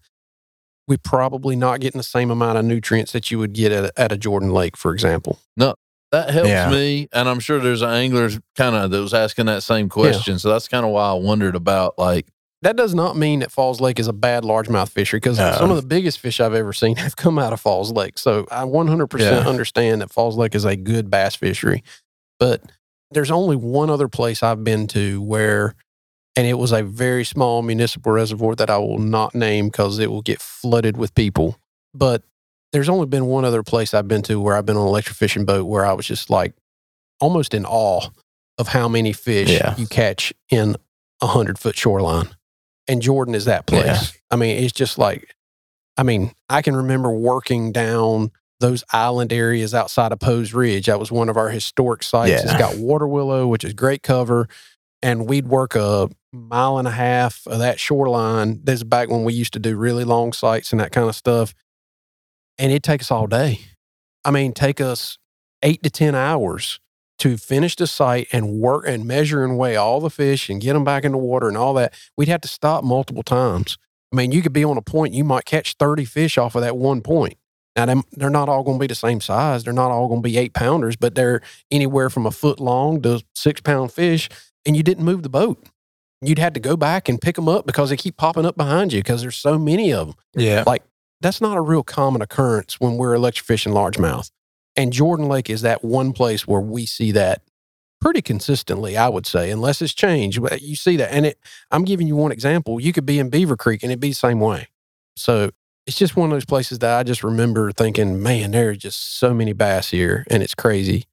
[0.89, 4.01] we're probably not getting the same amount of nutrients that you would get at, a-
[4.01, 5.41] at a Jordan Lake, for example.
[5.57, 5.75] No,
[6.13, 6.71] that helps Yeah.
[6.71, 7.09] me.
[7.13, 10.39] And I'm sure there's an angler kind of that was asking that same question.
[10.39, 12.29] So that's kind of why I wondered about like,
[12.67, 15.53] That does not mean that Falls Lake is a bad largemouth fishery because No.
[15.57, 18.19] some of the biggest fish I've ever seen have come out of Falls Lake.
[18.19, 19.49] So I 100% Yeah.
[19.49, 21.85] understand that Falls Lake is a good bass fishery.
[22.41, 22.63] But
[23.13, 25.77] there's only one other place I've been to where,
[26.35, 30.11] and it was a very small municipal reservoir that I will not name because it
[30.11, 31.59] will get flooded with people.
[31.95, 32.25] But
[32.73, 35.17] there's only been one other place I've been to where I've been on an electric
[35.17, 36.53] fishing boat where I was just like
[37.21, 38.09] almost in awe
[38.59, 39.77] of how many fish Yeah.
[39.79, 40.75] you catch in
[41.23, 42.31] a hundred foot shoreline.
[42.89, 43.85] And Jordan is that place.
[43.87, 44.21] Yeah.
[44.31, 45.35] I mean, it's just like,
[45.97, 50.87] I mean, I can remember working down those island areas outside of Poe's Ridge.
[50.87, 52.43] That was one of our historic sites.
[52.43, 54.49] It's got water willow, which is great cover.
[55.03, 58.61] And we'd work a mile and a half of that shoreline.
[58.65, 61.15] This is back when we used to do really long sites and that kind of
[61.15, 61.55] stuff.
[62.59, 63.61] And it takes all day.
[64.25, 65.19] I mean, take us
[65.63, 66.81] eight to 10 hours
[67.19, 70.75] to finish the site and work and measure and weigh all the fish and get
[70.75, 71.95] them back in the water and all that.
[72.17, 73.79] We'd have to stop multiple times.
[74.13, 76.63] I mean, you could be on a point, you might catch 30 fish off of
[76.63, 77.37] that one point.
[77.77, 79.65] Now, they're not all going to be the same size.
[79.65, 83.03] They're not all going to be eight pounders, but they're anywhere from a foot long
[83.03, 84.31] to six pound fish,
[84.65, 85.63] and you didn't move the boat.
[86.23, 88.95] You'd had to go back and pick them up because they keep popping up behind
[88.95, 90.17] you because there's so many of them.
[90.35, 90.65] Yeah.
[90.67, 90.85] Like,
[91.21, 94.31] that's not a real common occurrence when we're electrofishing largemouth.
[94.77, 97.43] And Jordan Lake is that one place where we see that
[98.01, 100.43] pretty consistently, I would say, unless it's changed.
[100.43, 101.13] But you see that.
[101.13, 101.39] And it,
[101.71, 102.81] I'm giving you one example.
[102.81, 104.69] You could be in Beaver Creek and it'd be the same way.
[105.17, 105.51] So
[105.87, 109.19] it's just one of those places that I just remember thinking, man, there are just
[109.19, 111.05] so many bass here and it's crazy.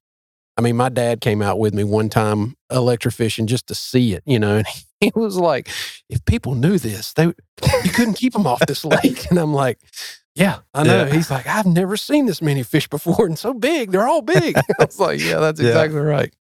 [0.56, 4.22] I mean, my dad came out with me one time electrofishing just to see it,
[4.24, 4.66] you know, and
[5.00, 5.68] he was like,
[6.08, 9.26] if people knew this, they you couldn't keep them off this lake.
[9.30, 9.78] And I'm like,
[10.34, 11.04] yeah, I know.
[11.06, 11.14] Yeah.
[11.14, 13.90] He's like, I've never seen this many fish before and so big.
[13.92, 14.56] They're all big.
[14.80, 15.68] I was like, yeah, that's Yeah.
[15.68, 16.32] exactly right.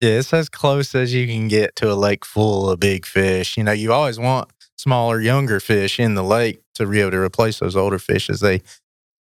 [0.00, 3.56] Yeah, it's as close as you can get to a lake full of big fish.
[3.56, 7.20] You know, you always want smaller, younger fish in the lake to be able to
[7.20, 8.60] replace those older fish as they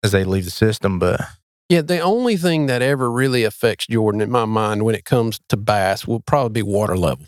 [0.04, 0.98] as they leave the system.
[1.00, 1.20] But
[1.68, 5.40] Yeah, the only thing that ever really affects Jordan in my mind when it comes
[5.50, 7.26] to bass will probably be water level.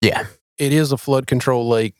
[0.00, 0.26] Yeah.
[0.58, 1.94] It is a flood control lake.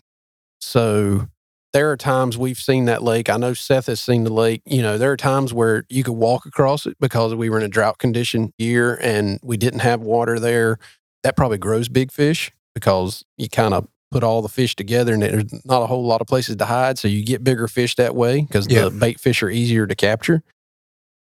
[0.61, 1.29] So
[1.77, 3.29] there are times we've seen that lake.
[3.29, 4.63] I know Seth has seen the lake.
[4.65, 7.65] You know, there are times where you could walk across it because we were in
[7.65, 10.79] a drought condition year and we didn't have water there.
[11.23, 15.23] That probably grows big fish because you kind of put all the fish together and
[15.23, 16.97] there's not a whole lot of places to hide.
[16.99, 18.85] So you get bigger fish that way because Yeah.
[18.85, 20.43] the bait fish are easier to capture.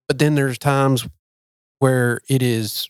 [0.10, 1.08] But then there's times
[1.80, 2.90] where it is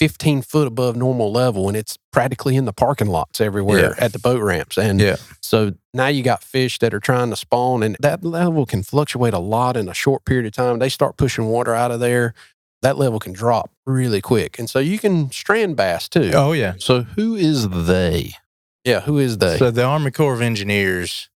[0.00, 4.04] 15 foot above normal level and it's practically in the parking lots everywhere Yeah.
[4.04, 4.78] at the boat ramps.
[4.78, 5.16] And Yeah.
[5.42, 9.34] so now you got fish that are trying to spawn and that level can fluctuate
[9.34, 10.78] a lot in a short period of time.
[10.78, 12.32] They start pushing water out of there.
[12.80, 14.58] That level can drop really quick.
[14.58, 16.30] And so you can strand bass too.
[16.34, 16.74] oh yeah.
[16.78, 18.32] So who is they?
[18.84, 19.00] Yeah.
[19.00, 19.58] Who is they?
[19.58, 21.28] So the Army Corps of Engineers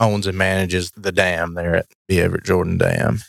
[0.00, 3.20] owns and manages the dam there at the Everett Jordan Dam.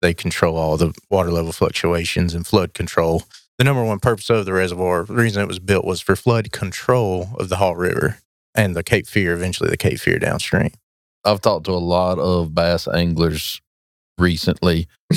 [0.00, 3.22] They control all the water level fluctuations and flood control.
[3.62, 6.50] The number one purpose of the reservoir, the reason it was built was for flood
[6.50, 8.18] control of the Haw River
[8.56, 10.72] and the Cape Fear, eventually the Cape Fear downstream.
[11.24, 13.60] I've talked to a lot of bass anglers
[14.18, 14.88] recently.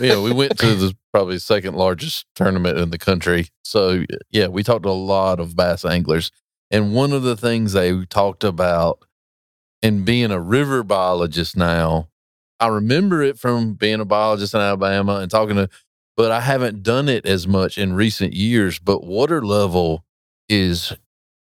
[0.00, 3.46] yeah, we went to the probably second largest tournament in the country.
[3.62, 6.32] So yeah, we talked to a lot of bass anglers.
[6.72, 8.98] And one of the things they talked about
[9.80, 12.08] and being a river biologist now,
[12.58, 15.68] I remember it from being a biologist in Alabama and talking to
[16.16, 18.78] but I haven't done it as much in recent years.
[18.78, 20.04] But water level
[20.48, 20.92] is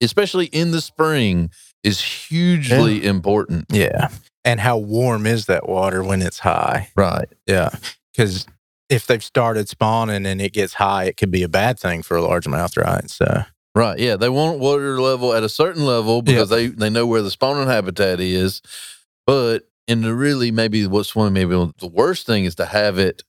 [0.02, 1.50] especially in the spring
[1.84, 3.66] is hugely important.
[3.70, 4.10] Yeah.
[4.46, 6.89] And how warm is that water when it's high?
[6.96, 7.28] Right.
[7.48, 7.70] Yeah.
[8.12, 8.46] Because
[8.89, 12.18] if they've started spawning and it gets high, it could be a bad thing for
[12.18, 13.10] a largemouth, right?
[13.10, 13.44] So,
[13.76, 13.98] Right.
[13.98, 14.18] Yeah.
[14.18, 17.68] They want water level at a certain level because they, they know where the spawning
[17.68, 18.62] habitat is.
[19.26, 23.24] But and the really maybe what's one maybe the worst thing is to have it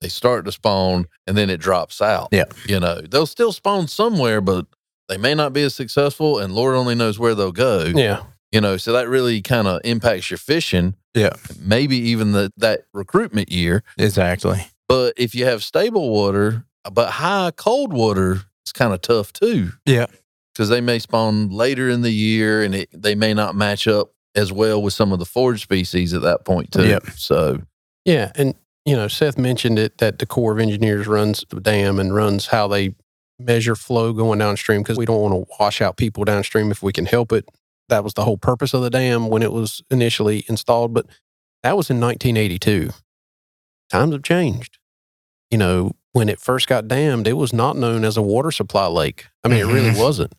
[0.00, 2.28] they start to spawn and then it drops out.
[2.32, 2.44] Yeah.
[2.66, 4.66] You know, they'll still spawn somewhere, but
[5.08, 7.84] they may not be as successful and Lord only knows where they'll go.
[7.84, 8.22] yeah.
[8.52, 10.96] You know, so that really kind of impacts your fishing.
[11.14, 11.30] Yeah.
[11.60, 13.84] Maybe even the that recruitment year.
[13.96, 14.66] exactly.
[14.88, 19.70] But if you have stable water, but high cold water, it's kind of tough too.
[19.86, 20.06] Yeah.
[20.52, 24.10] Because they may spawn later in the year and it, they may not match up
[24.34, 26.86] as well with some of the forage species at that point too.
[26.88, 27.04] Yep.
[27.16, 27.62] So
[28.04, 31.98] Yeah, and you know, Seth mentioned it that the Corps of Engineers runs the dam
[31.98, 32.94] and runs how they
[33.38, 36.92] measure flow going downstream because we don't want to wash out people downstream if we
[36.92, 37.48] can help it.
[37.88, 41.06] That was the whole purpose of the dam when it was initially installed, but
[41.62, 42.90] that was in 1982.
[43.90, 44.78] Times have changed.
[45.50, 48.86] You know, when it first got dammed, it was not known as a water supply
[48.86, 49.26] lake.
[49.44, 49.98] I mean, it really Mhm.
[49.98, 50.32] wasn't.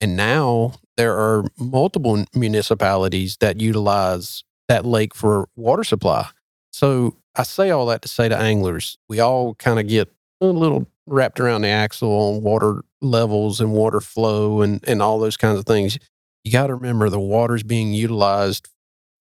[0.00, 6.28] And now there are multiple municipalities that utilize that lake for water supply.
[6.72, 10.46] So I say all that to say to anglers, we all kind of get a
[10.46, 15.36] little wrapped around the axle on water levels and water flow and, and all those
[15.36, 15.98] kinds of things.
[16.44, 18.68] You got to remember the water's being utilized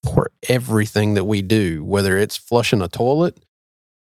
[0.04, 3.44] for everything that we do, whether it's flushing a toilet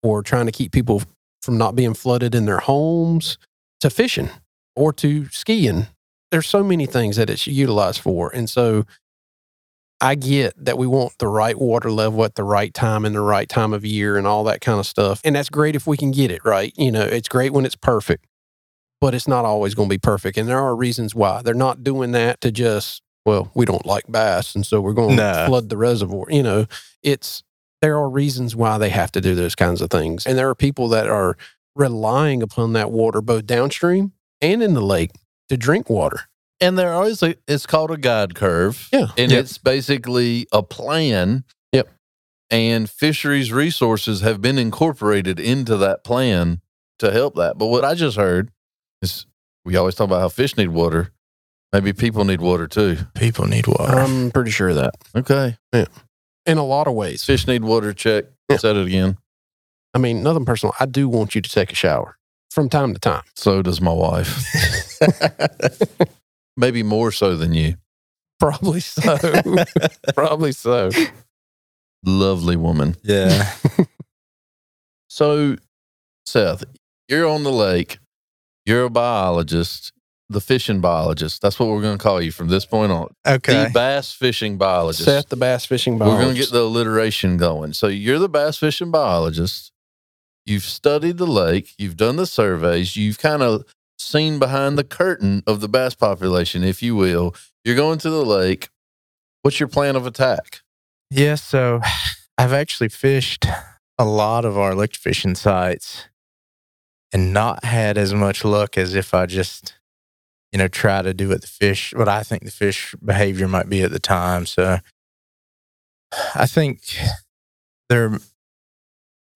[0.02, 1.02] or trying to keep people
[1.42, 3.38] from not being flooded in their homes
[3.80, 4.30] to fishing
[4.76, 5.86] or to skiing.
[6.30, 8.34] There's so many things that it's utilized for.
[8.34, 8.86] And so
[10.04, 13.22] I get that we want the right water level at the right time and the
[13.22, 15.22] right time of year and all that kind of stuff.
[15.24, 16.74] And that's great if we can get it right.
[16.76, 18.26] You know, it's great when it's perfect,
[19.00, 20.36] but it's not always going to be perfect.
[20.36, 21.40] And there are reasons why.
[21.40, 24.54] They're not doing that to just, well, we don't like bass.
[24.54, 25.46] And so we're going to No.
[25.46, 26.26] flood the reservoir.
[26.28, 26.66] You know,
[27.02, 27.42] it's,
[27.80, 30.26] there are reasons why they have to do those kinds of things.
[30.26, 31.34] And there are people that are
[31.74, 34.12] relying upon that water both downstream
[34.42, 35.12] and in the lake
[35.48, 36.28] to drink water.
[36.64, 38.88] And there is a, it's called a guide curve.
[38.92, 39.08] Yeah.
[39.18, 39.40] And Yep.
[39.40, 41.44] it's basically a plan.
[41.72, 41.88] Yep.
[42.50, 46.60] And fisheries resources have been incorporated into that plan
[47.00, 47.58] to help that.
[47.58, 48.50] But what I just heard
[49.02, 49.26] is
[49.64, 51.10] we always talk about how fish need water.
[51.72, 52.98] Maybe people need water too.
[53.14, 53.98] People need water.
[53.98, 55.56] I'm pretty sure of that Okay.
[55.72, 55.86] Yeah.
[56.46, 57.24] in a lot of ways.
[57.24, 57.92] Fish need water.
[57.92, 58.24] Check.
[58.48, 58.56] Yeah.
[58.58, 59.18] Said it again.
[59.92, 60.72] I mean, nothing personal.
[60.80, 62.16] I do want you to take a shower
[62.50, 63.22] from time to time.
[63.34, 64.44] So does my wife.
[66.56, 67.74] Maybe more so than you.
[68.38, 69.18] Probably so.
[70.14, 70.90] Probably so.
[72.04, 72.96] Lovely woman.
[73.02, 73.52] yeah.
[75.08, 75.56] So,
[76.26, 76.64] Seth,
[77.08, 77.98] you're on the lake.
[78.66, 79.92] You're a biologist,
[80.28, 81.40] the fishing biologist.
[81.40, 83.14] That's what we're going to call you from this point on.
[83.24, 83.64] Okay.
[83.66, 85.04] The bass fishing biologist.
[85.04, 86.18] Seth, the bass fishing biologist.
[86.18, 87.74] we're going to get the alliteration going.
[87.74, 89.70] So, you're the bass fishing biologist.
[90.46, 91.74] You've studied the lake.
[91.78, 92.96] You've done the surveys.
[92.96, 93.64] You've kind of
[93.98, 97.34] seen behind the curtain of the bass population, if you will.
[97.64, 98.68] You're going to the lake.
[99.42, 100.60] What's your plan of attack?
[101.10, 101.80] Yeah, so
[102.38, 103.46] I've actually fished
[103.98, 106.08] a lot of our lake fishing sites
[107.12, 109.74] and not had as much luck as if I just,
[110.52, 113.68] you know, try to do what the fish, what I think the fish behavior might
[113.68, 114.46] be at the time.
[114.46, 114.78] So
[116.34, 116.96] I think
[117.88, 118.18] there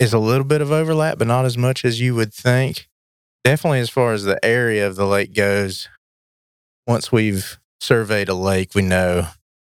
[0.00, 2.87] is a little bit of overlap, but not as much as you would think.
[3.48, 5.88] Definitely, as far as the area of the lake goes,
[6.86, 9.26] once we've surveyed a lake, we know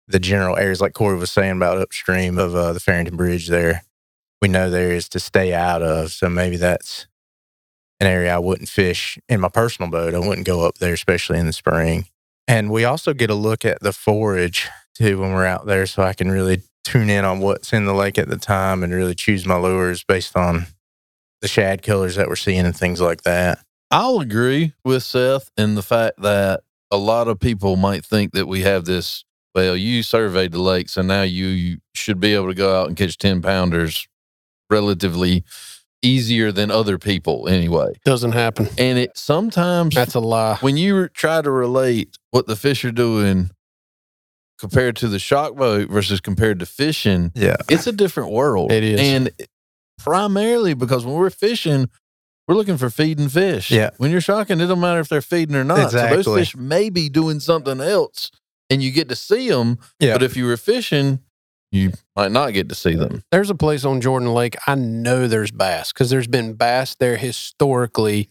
[0.06, 3.82] the general areas, like Corey was saying about upstream of uh, the Farrington Bridge there.
[4.40, 6.12] We know there is to stay out of.
[6.12, 7.08] So maybe that's
[7.98, 10.14] an area I wouldn't fish in my personal boat.
[10.14, 12.06] I wouldn't go up there, especially in the spring.
[12.46, 15.86] And we also get a look at the forage too when we're out there.
[15.86, 18.94] So I can really tune in on what's in the lake at the time and
[18.94, 20.66] really choose my lures based on
[21.44, 23.58] the shad killers that we're seeing and things like that.
[23.90, 28.46] I'll agree with Seth in the fact that a lot of people might think that
[28.48, 29.24] we have this.
[29.54, 32.88] Well, you surveyed the lakes, and now you, you should be able to go out
[32.88, 34.08] and catch ten pounders
[34.70, 35.44] relatively
[36.00, 37.92] easier than other people, anyway.
[38.06, 38.68] Doesn't happen.
[38.78, 40.56] And it sometimes That's a lie.
[40.62, 43.50] when you try to relate what the fish are doing
[44.58, 47.56] compared to the shock boat versus compared to fishing, Yeah.
[47.68, 48.72] it's a different world.
[48.72, 48.98] It is.
[49.00, 49.30] And
[50.04, 51.88] primarily because when we're fishing,
[52.46, 53.70] we're looking for feeding fish.
[53.70, 53.90] Yeah.
[53.96, 55.78] When you're shocking, it don't matter if they're feeding or not.
[55.80, 56.22] Exactly.
[56.22, 58.30] So those fish may be doing something else
[58.68, 59.78] and you get to see them.
[59.98, 60.12] Yeah.
[60.12, 61.20] But if you were fishing,
[61.72, 63.24] you might not get to see them.
[63.32, 64.56] There's a place on Jordan Lake.
[64.66, 68.28] I know there's bass because there's been bass there historically.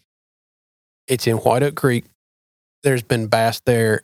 [1.07, 2.05] It's in White Oak Creek.
[2.83, 4.03] There's been bass there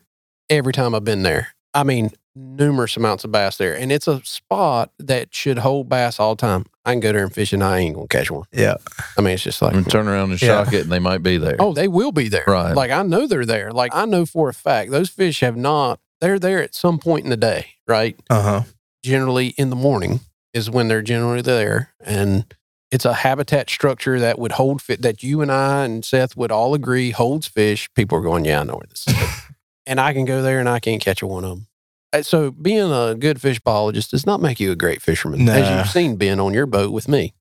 [0.50, 1.50] every time I've been there.
[1.74, 3.76] I mean, numerous amounts of bass there.
[3.76, 6.66] And it's a spot that should hold bass all the time.
[6.86, 8.46] I can go there and fish and I ain't going to catch one.
[8.52, 8.76] Yeah.
[9.18, 10.64] I mean, it's just like, And turn around and Yeah.
[10.64, 11.58] shock it and they might be there.
[11.60, 12.44] oh, they will be there.
[12.48, 12.74] Right.
[12.74, 13.72] Like, I know they're there.
[13.72, 17.24] Like, I know for a fact those fish have not, they're there at some point
[17.26, 18.20] in the day, right?
[18.30, 18.62] Uh huh.
[19.04, 20.20] generally in the morning
[20.54, 22.54] is when they're generally there and
[22.92, 26.52] it's a habitat structure that would hold fit that you and I and Seth would
[26.52, 27.88] all agree holds fish.
[27.94, 29.16] People are going, yeah, I know where this is.
[29.86, 31.68] and I can go there and I can't catch a one of them.
[32.14, 35.70] Uh, So being a good fish biologist does not make you a great fisherman, as
[35.70, 37.34] you've seen Ben on your boat with me.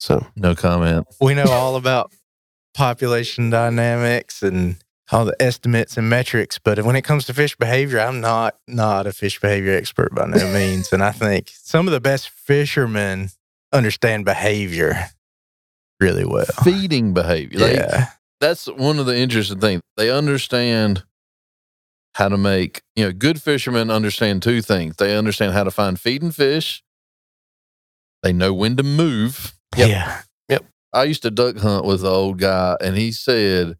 [0.00, 1.06] So No comment.
[1.20, 2.12] we know all about
[2.74, 4.76] population dynamics and
[5.10, 9.06] all the estimates and metrics but when it comes to fish behavior i'm not not
[9.06, 13.28] a fish behavior expert by no means and i think some of the best fishermen
[13.74, 14.94] understand behavior
[16.00, 17.58] really well Feeding behavior.
[17.58, 18.06] They- yeah
[18.40, 19.82] that's one of the interesting things.
[19.98, 21.04] They understand
[22.14, 24.96] how to make, you know, good fishermen understand two things.
[24.96, 26.82] They understand how to find feeding fish.
[28.22, 29.54] They know when to move.
[29.76, 30.64] yeah Yep.
[30.92, 33.76] I used to duck hunt with the old guy, and he said,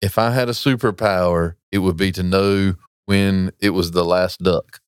[0.00, 4.42] if I had a superpower, it would be to know when it was the last
[4.42, 4.80] duck.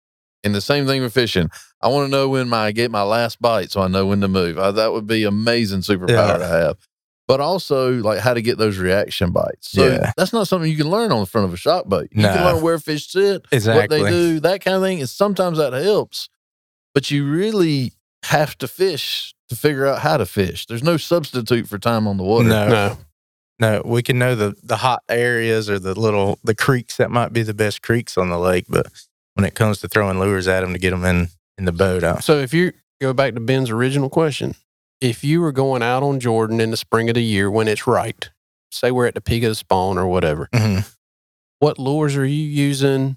[0.44, 1.50] And the same thing with fishing.
[1.82, 4.20] I want to know when my, I get my last bite, so I know when
[4.22, 4.58] to move.
[4.58, 6.38] I, that would be amazing superpower Yeah.
[6.38, 6.87] to have.
[7.28, 9.70] But also, like how to get those reaction bites.
[9.70, 10.12] So Yeah.
[10.16, 12.08] that's not something you can learn on the front of a shock boat.
[12.10, 14.98] You can learn where fish sit, exactly what they do, that kind of thing.
[15.00, 16.30] And sometimes that helps,
[16.94, 17.92] but you really
[18.24, 20.66] have to fish to figure out how to fish.
[20.66, 22.48] There's no substitute for time on the water.
[22.48, 22.96] no no,
[23.60, 27.32] no we can know the the hot areas or the little the creeks that might
[27.34, 28.86] be the best creeks on the lake but
[29.34, 32.02] when it comes to throwing lures at them to get them in in the boat
[32.04, 34.54] I, So if you go back to Ben's original question,
[35.00, 37.86] if you were going out on Jordan in the spring of the year when it's
[37.86, 38.30] right,
[38.70, 40.88] say we're at the peak of the spawn or whatever, Mhm.
[41.60, 43.16] what lures are you using?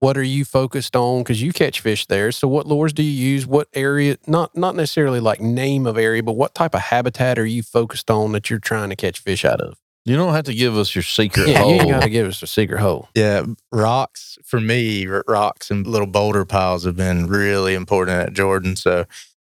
[0.00, 1.22] What are you focused on?
[1.22, 2.30] Because you catch fish there.
[2.30, 3.46] So what lures do you use?
[3.46, 4.18] What area?
[4.26, 8.10] Not not necessarily like name of area, but what type of habitat are you focused
[8.10, 9.78] on that you're trying to catch fish out of?
[10.04, 11.72] You don't have to give us your secret Yeah, hole.
[11.72, 13.08] you got to give us a secret hole.
[13.16, 18.76] Yeah, rocks for me, rocks and little boulder piles have been really important at Jordan.
[18.76, 19.06] So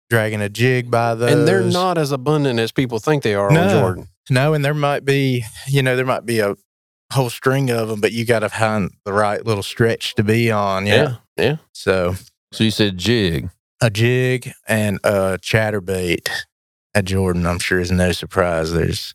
[0.10, 3.48] dragging a jig by those, And they're not as abundant as people think they are
[3.50, 3.80] on No.
[3.80, 4.08] Jordan.
[4.30, 6.56] No, and there might be, you know, there might be a
[7.14, 10.52] whole string of them, but you got to find the right little stretch to be
[10.52, 10.86] on.
[10.86, 10.96] Yeah.
[10.96, 11.16] Yeah.
[11.38, 11.56] Yeah.
[11.74, 12.16] So
[12.52, 13.50] so you said jig.
[13.82, 16.28] a jig and a chatterbait
[16.94, 18.74] at Jordan, I'm sure is no surprise.
[18.74, 19.14] There's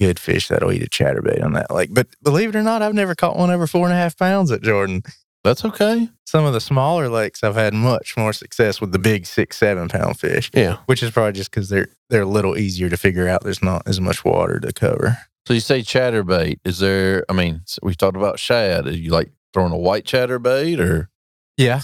[0.00, 1.90] good fish that'll eat a chatterbait on that lake.
[1.92, 4.50] But believe it or not, I've never caught one over four and a half pounds
[4.50, 5.02] at Jordan.
[5.44, 6.08] That's okay.
[6.24, 9.88] Some of the smaller lakes, I've had much more success with the big six, seven
[9.88, 10.78] pound fish, Yeah.
[10.86, 13.42] which is probably just because they're they're a little easier to figure out.
[13.42, 15.18] There's not as much water to cover.
[15.46, 16.60] So you say chatterbait.
[16.64, 17.24] Is there?
[17.28, 18.86] I mean, we talked about shad.
[18.86, 21.08] Are you like throwing a white chatterbait or?
[21.56, 21.80] Yeah,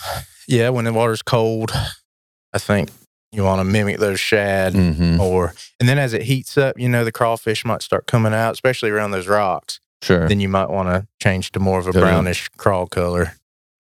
[0.46, 0.68] yeah.
[0.70, 1.72] When the water's cold,
[2.52, 2.90] I think
[3.32, 4.74] you want to mimic those shad.
[4.74, 5.20] Mm-hmm.
[5.20, 8.52] Or and then as it heats up, you know the crawfish might start coming out,
[8.52, 9.80] especially around those rocks.
[10.02, 10.28] Sure.
[10.28, 13.32] Then you might want to change to more of a brownish crawl color.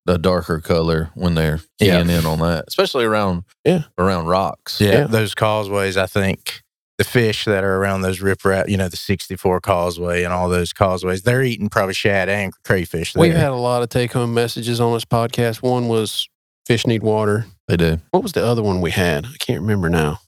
[0.08, 2.00] The darker color when they're Yeah.
[2.00, 3.82] in on that, especially around Yeah.
[3.98, 4.80] around rocks.
[4.80, 5.04] Yeah.
[5.06, 5.98] those causeways.
[5.98, 6.62] I think
[6.96, 10.72] the fish that are around those riprap, you know, the 64 causeway and all those
[10.72, 13.12] causeways, they're eating probably shad and crayfish.
[13.12, 13.20] There.
[13.20, 15.56] We've had a lot of take home messages on this podcast.
[15.62, 16.26] One was
[16.66, 17.44] fish need water.
[17.68, 17.98] They do.
[18.10, 19.26] What was the other one we had?
[19.26, 20.20] I can't remember now.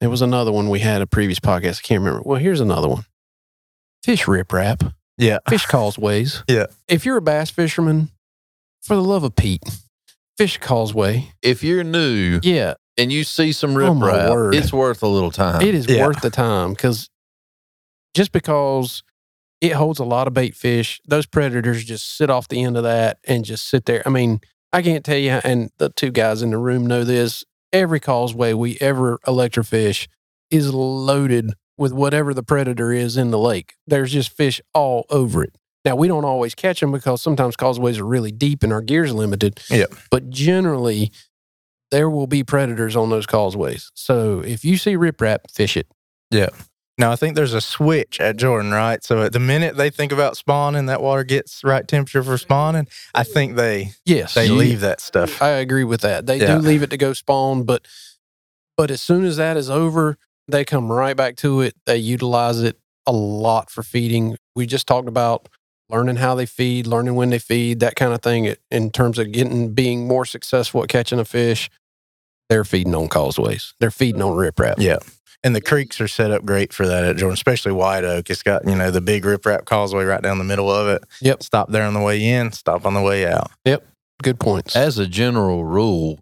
[0.00, 1.80] There was another one we had a previous podcast.
[1.80, 2.22] I can't remember.
[2.24, 3.04] Well, here's another one.
[4.02, 4.94] Fish riprap.
[5.18, 6.42] yeah, Fish causeways.
[6.48, 6.66] Yeah.
[6.88, 8.08] If you're a bass fisherman,
[8.84, 9.62] for the love of Pete,
[10.38, 11.32] fish causeway.
[11.42, 14.54] If you're new Yeah, and you see some Oh, my riprap, word.
[14.54, 15.62] it's worth a little time.
[15.62, 16.06] it is Yeah.
[16.06, 17.08] worth the time because
[18.14, 19.02] just because
[19.60, 22.82] it holds a lot of bait fish, those predators just sit off the end of
[22.82, 24.02] that and just sit there.
[24.06, 24.40] I mean,
[24.72, 27.44] I can't tell you, and the two guys in the room know this.
[27.72, 30.06] Every causeway we ever electrofish
[30.50, 33.74] is loaded with whatever the predator is in the lake.
[33.86, 35.56] There's just fish all over it.
[35.84, 39.12] Now we don't always catch them because sometimes causeways are really deep and our gear's
[39.12, 39.60] limited.
[39.70, 39.94] Yep.
[40.10, 41.12] But generally,
[41.90, 43.90] there will be predators on those causeways.
[43.94, 45.86] So if you see riprap, fish it.
[46.30, 46.48] Yeah.
[46.96, 49.02] Now I think there's a switch at Jordan, right?
[49.04, 52.86] So at the minute they think about spawning, that water gets right temperature for spawning.
[53.14, 55.42] I think they Yes, they leave that stuff.
[55.42, 56.26] I agree with that.
[56.26, 56.54] They Yeah.
[56.56, 57.84] do leave it to go spawn, but
[58.76, 60.16] but as soon as that is over,
[60.48, 61.74] they come right back to it.
[61.84, 64.36] They utilize it a lot for feeding.
[64.56, 65.48] We just talked about
[65.88, 68.44] learning how they feed, learning when they feed, that kind of thing.
[68.46, 71.70] It- In terms of getting being more successful at catching a fish,
[72.48, 73.74] they're feeding on causeways.
[73.80, 74.74] They're feeding on riprap.
[74.78, 74.98] Yeah.
[75.42, 78.30] And the creeks are set up great for that at Jordan, especially White Oak.
[78.30, 81.04] It's got, you know, the big riprap causeway right down the middle of it.
[81.20, 81.42] Yep.
[81.42, 83.50] Stop there on the way in, stop on the way out.
[83.66, 83.86] Yep.
[84.22, 84.74] Good points.
[84.74, 86.18] As a general rule,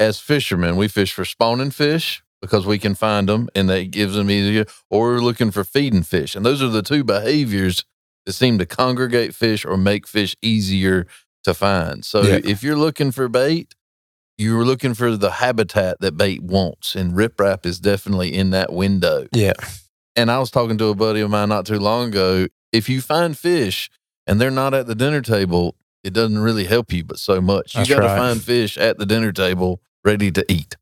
[0.00, 4.14] as fishermen, we fish for spawning fish because we can find them and that gives
[4.14, 6.34] them easier, or we're looking for feeding fish.
[6.34, 7.84] And those are the two behaviors
[8.26, 11.06] that seem to congregate fish or make fish easier
[11.44, 12.04] to find.
[12.04, 12.40] So Yeah.
[12.44, 13.74] if you're looking for bait,
[14.36, 19.26] you're looking for the habitat that bait wants, and riprap is definitely in that window.
[19.32, 19.54] Yeah.
[20.14, 22.48] And I was talking to a buddy of mine not too long ago.
[22.72, 23.90] If you find fish
[24.26, 27.74] and they're not at the dinner table, it doesn't really help you but so much.
[27.74, 28.18] You got to right.
[28.18, 30.76] find fish at the dinner table ready to eat.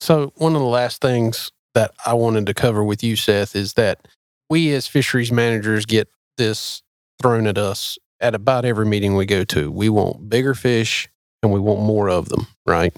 [0.00, 3.74] So, one of the last things that I wanted to cover with you, Seth, is
[3.74, 4.06] that
[4.48, 6.82] we as fisheries managers get this
[7.20, 9.70] thrown at us at about every meeting we go to.
[9.70, 11.08] We want bigger fish
[11.42, 12.94] and we want more of them, right?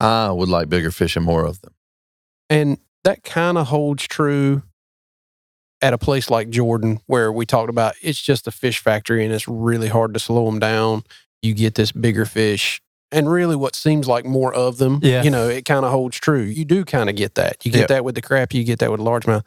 [0.00, 1.74] I would like bigger fish and more of them.
[2.50, 4.62] And that kind of holds true
[5.80, 9.32] at a place like Jordan, where we talked about it's just a fish factory and
[9.32, 11.04] it's really hard to slow them down.
[11.42, 12.80] You get this bigger fish
[13.12, 15.00] and really what seems like more of them.
[15.02, 15.22] Yeah.
[15.22, 16.42] You know, it kind of holds true.
[16.42, 17.64] You do kind of get that.
[17.64, 17.88] You get Yep.
[17.88, 19.44] that with the crap, you get that with largemouth.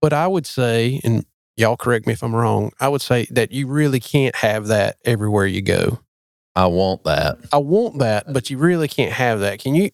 [0.00, 1.26] But I would say, and
[1.56, 4.96] y'all correct me if I'm wrong, I would say that you really can't have that
[5.04, 6.00] everywhere you go.
[6.56, 7.38] I want that.
[7.52, 9.58] I want that, but you really can't have that.
[9.58, 9.90] Can you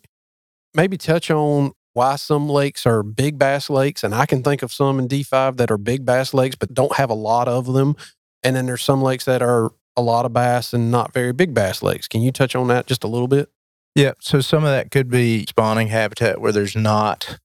[0.75, 4.05] maybe touch on why some lakes are big bass lakes?
[4.05, 6.97] And I can think of some in D5 that are big bass lakes, but don't
[6.97, 7.97] have a lot of them.
[8.43, 11.55] And then there's some lakes that are a lot of bass and not very big
[11.55, 12.09] bass lakes.
[12.09, 13.51] Can you touch on that just a little bit?
[13.95, 14.13] Yeah.
[14.21, 17.39] So some of that could be spawning habitat where there's not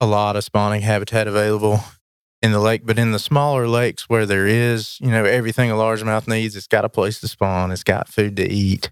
[0.00, 1.80] a lot of spawning habitat available
[2.44, 5.74] in the lake, but in the smaller lakes where there is, you know, everything a
[5.74, 8.90] largemouth needs, it's got a place to spawn, it's got food to eat.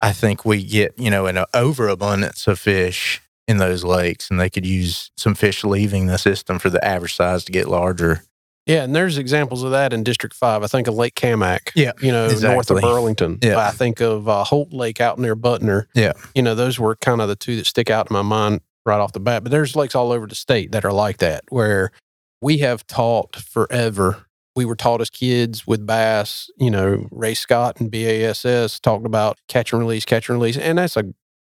[0.00, 4.50] I think we get, you know, an overabundance of fish in those lakes, and they
[4.50, 8.24] could use some fish leaving the system for the average size to get larger.
[8.66, 10.64] Yeah, and there's examples of that in District 5.
[10.64, 13.38] I think of Lake Cammack, Yeah, you know, north of Burlington.
[13.42, 13.58] Yeah.
[13.58, 15.86] I think of uh, Holt Lake out near Butner.
[15.94, 16.14] Yeah.
[16.34, 18.98] You know, those were kind of the two that stick out in my mind right
[18.98, 19.44] off the bat.
[19.44, 21.92] But there's lakes all over the state that are like that, where
[22.40, 24.26] we have taught forever.
[24.56, 29.38] We were taught as kids with bass, you know, Ray Scott and BASS talked about
[29.48, 30.56] catch and release, catch and release.
[30.56, 31.04] And that's a,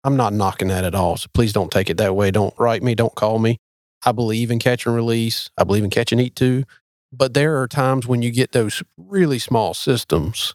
[0.05, 1.17] I'm not knocking that at all.
[1.17, 2.31] So please don't take it that way.
[2.31, 3.59] Don't write me, don't call me.
[4.05, 5.51] I believe in catch and release.
[5.57, 6.65] I believe in catch and eat too.
[7.13, 10.55] But there are times when you get those really small systems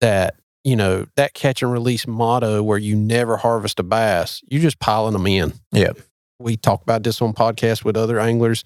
[0.00, 4.62] that, you know, that catch and release motto where you never harvest a bass, you're
[4.62, 5.54] just piling them in.
[5.72, 5.92] Yeah.
[6.38, 8.64] We talk about this on podcasts with other anglers.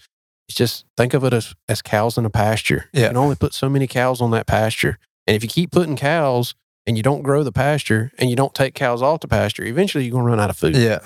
[0.49, 2.89] It's just think of it as, as cows in a pasture.
[2.93, 3.09] You Yeah.
[3.09, 4.99] can only put so many cows on that pasture.
[5.27, 6.55] And if you keep putting cows
[6.87, 10.05] and you don't grow the pasture and you don't take cows off the pasture, eventually
[10.05, 10.77] you're going to run out of food.
[10.77, 11.01] Yeah.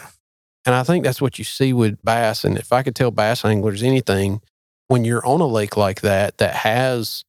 [0.67, 2.45] And I think that's what you see with bass.
[2.45, 4.43] And if I could tell bass anglers anything,
[4.89, 7.25] when you're on a lake like that, that has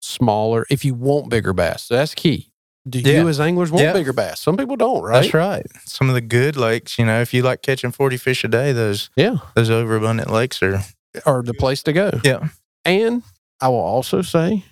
[0.00, 2.52] smaller, if you want bigger bass, so that's key.
[2.88, 3.20] Do Yeah.
[3.22, 3.92] you as anglers want Yeah.
[3.92, 4.40] bigger bass?
[4.40, 5.22] Some people don't, right?
[5.22, 5.66] That's right.
[5.84, 8.72] Some of the good lakes, you know, if you like catching 40 fish a day,
[8.72, 9.36] those Yeah.
[9.54, 10.82] those overabundant lakes are
[11.26, 12.10] Or the place to go.
[12.24, 12.48] Yeah.
[12.84, 13.22] And
[13.60, 14.64] I will also say,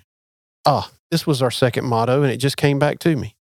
[0.65, 3.35] ah, this was our second motto, and it just came back to me.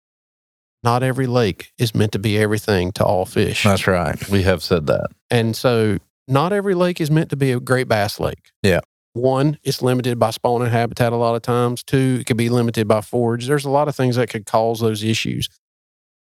[0.83, 3.65] Not every lake is meant to be everything to all fish.
[3.65, 4.29] That's right.
[4.29, 5.09] We have said that.
[5.31, 5.99] And so,
[6.29, 8.51] not every lake is meant to be a great bass lake.
[8.63, 8.81] Yeah.
[9.15, 11.83] One, it's limited by spawning habitat a lot of times.
[11.83, 13.47] Two, it could be limited by forage.
[13.47, 15.49] There's a lot of things that could cause those issues.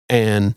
[0.08, 0.54] And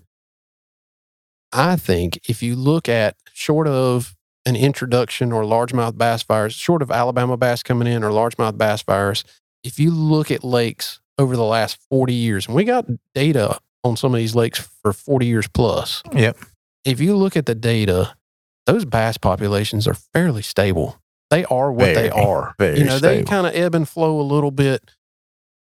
[1.51, 4.15] I think if you look at short of
[4.47, 8.81] an introduction or largemouth bass virus, short of Alabama bass coming in or largemouth bass
[8.81, 9.25] virus,
[9.63, 13.97] if you look at lakes over the last 40 years, and we got data on
[13.97, 16.01] some of these lakes for 40 years plus.
[16.13, 16.37] Yep.
[16.85, 18.15] If you look at the data,
[18.65, 21.01] those bass populations are fairly stable.
[21.29, 22.55] They are what they are.
[22.57, 24.91] very you know, they kind of ebb and flow a little bit.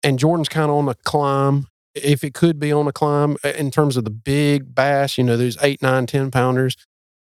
[0.04, 1.68] And Jordan's kind of on a climb.
[1.96, 5.24] If it could be on a climb uh, in terms of the big bass, you
[5.24, 6.76] know, those eight, nine, 10 pounders.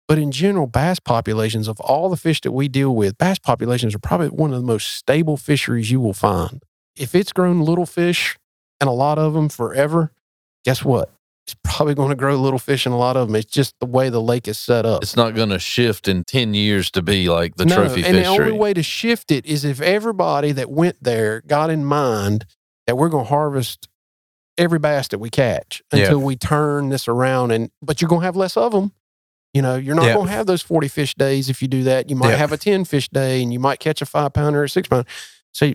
[0.08, 3.94] But in general, bass populations of all the fish that we deal with, bass populations
[3.94, 6.62] are probably one of the most stable fisheries you will find.
[6.96, 8.38] If it's grown little fish
[8.80, 10.12] and a lot of them forever,
[10.64, 11.12] guess what?
[11.46, 13.36] It's probably going to grow little fish and a lot of them.
[13.36, 15.02] It's just the way the lake is set up.
[15.02, 18.16] It's not going to shift in 10 years to be like the No, trophy and
[18.16, 22.46] the only way to shift it is if everybody that went there got in mind
[22.86, 23.88] that we're going to harvest
[24.56, 26.04] every bass that we catch Yeah.
[26.04, 27.50] until we turn this around.
[27.50, 28.92] And but you're going to have less of them.
[29.54, 30.14] You know, you're not Yeah.
[30.14, 32.10] going to have those 40 fish days if you do that.
[32.10, 32.36] You might Yeah.
[32.36, 34.88] have a 10 fish day and you might catch a five pounder or a six
[34.88, 35.08] pounder.
[35.52, 35.72] So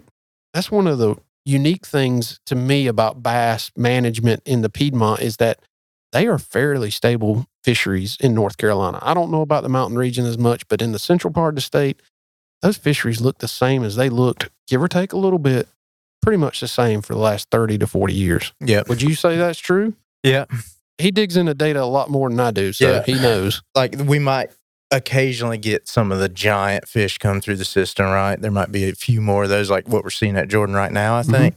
[0.54, 1.16] that's one of the
[1.46, 5.60] unique things to me about bass management in the Piedmont is that
[6.12, 9.00] they are fairly stable fisheries in North Carolina.
[9.02, 11.56] I don't know about the mountain region as much, but in the central part of
[11.56, 12.00] the state,
[12.62, 15.68] those fisheries look the same as they looked, give or take a little bit,
[16.22, 18.54] pretty much the same for the last 30 to 40 years.
[18.62, 18.84] Yeah.
[18.88, 19.96] Would you say that's true?
[20.22, 20.46] Yeah.
[20.98, 23.04] He digs into data a lot more than I do, so Yeah.
[23.06, 23.62] he knows.
[23.76, 24.52] Like we might
[24.92, 28.40] occasionally get some of the giant fish come through the system, right?
[28.40, 30.92] There might be a few more of those, like what we're seeing at Jordan right
[30.92, 31.32] now, I Mhm.
[31.32, 31.56] think.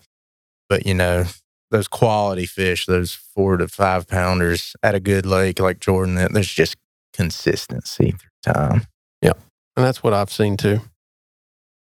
[0.71, 1.25] But you know,
[1.71, 6.33] those quality fish, those four to five pounders at a good lake like Jordan, that
[6.33, 6.77] there's just
[7.13, 8.87] consistency through time.
[9.21, 9.33] Yeah,
[9.77, 10.81] and that's what I've seen too.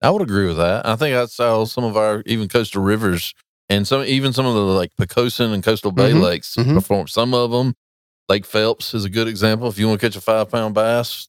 [0.02, 0.86] I would agree with that.
[0.86, 3.34] I think that's how some of our even coastal rivers
[3.70, 6.74] and some even some of the like Pocosin and Coastal Bay Mhm, lakes mhm.
[6.74, 7.08] perform.
[7.08, 7.76] Some of them,
[8.28, 9.68] Lake Phelps is a good example.
[9.68, 11.28] If you want to catch a five pound bass,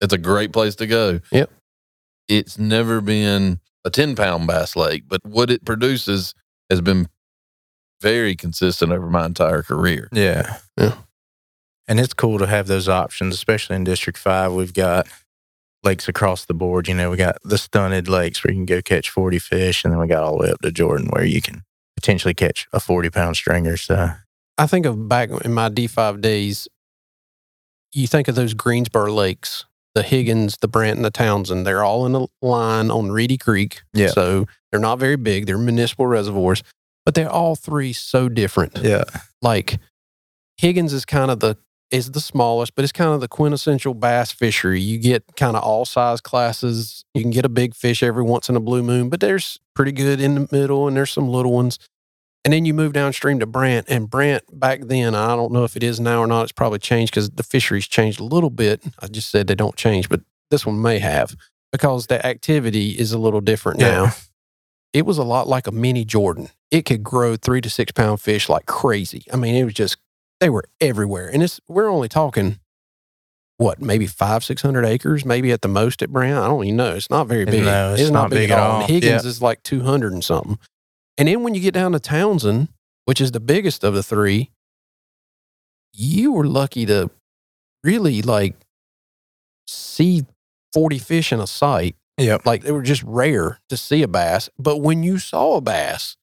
[0.00, 1.20] it's a great place to go.
[1.30, 1.50] Yep.
[2.28, 6.34] It's never been a ten pound bass lake, but what it produces
[6.70, 7.08] has been
[8.00, 10.08] very consistent over my entire career.
[10.12, 10.58] Yeah.
[10.76, 10.96] Yeah.
[11.88, 14.52] And it's cool to have those options, especially in District 5.
[14.52, 15.06] We've got
[15.84, 16.88] lakes across the board.
[16.88, 19.92] You know, we got the stunted lakes where you can go catch 40 fish, and
[19.92, 21.62] then we got all the way up to Jordan where you can
[21.96, 23.76] potentially catch a 40 pound stringer.
[23.76, 24.10] So,
[24.58, 26.68] I think of back in my D5 days,
[27.92, 29.64] you think of those Greensboro lakes,
[29.94, 31.66] the Higgins, the Brandt, and the Townsend.
[31.66, 33.82] They're all in a line on Reedy Creek.
[33.92, 34.08] Yeah.
[34.08, 35.46] So they're not very big.
[35.46, 36.62] They're municipal reservoirs,
[37.04, 38.78] but they're all three so different.
[38.82, 39.04] yeah.
[39.42, 39.78] Like
[40.56, 41.56] Higgins is kind of the
[41.92, 44.80] is the smallest, but it's kind of the quintessential bass fishery.
[44.80, 47.04] You get kind of all size classes.
[47.14, 49.92] You can get a big fish every once in a blue moon, but there's pretty
[49.92, 51.78] good in the middle and there's some little ones.
[52.44, 55.76] And then you move downstream to Brandt, and Brandt back then, I don't know if
[55.76, 56.42] it is now or not.
[56.42, 58.82] It's probably changed because the fisheries changed a little bit.
[58.98, 61.36] I just said they don't change, but this one may have
[61.70, 63.88] because the activity is a little different Yeah.
[64.06, 64.12] now.
[64.92, 66.48] It was a lot like a mini Jordan.
[66.72, 69.24] It could grow three to six pound fish like crazy.
[69.32, 69.96] I mean, it was just
[70.42, 72.58] they were everywhere, and it's we're only talking
[73.58, 76.42] what maybe five six hundred acres, maybe at the most at Brown.
[76.42, 76.96] I don't even know.
[76.96, 77.62] It's not very big.
[77.62, 78.80] No, it's not big at all.
[78.80, 80.58] And Higgins is like two hundred and something.
[81.16, 82.68] And then when you get down to Townsend,
[83.04, 84.50] which is the biggest of the three,
[85.92, 87.08] you were lucky to
[87.84, 88.56] really like
[89.68, 90.24] see
[90.72, 91.94] 40 fish in a sight.
[92.18, 92.46] Yep.
[92.46, 94.50] Like they were just rare to see a bass.
[94.58, 96.16] But when you saw a bass,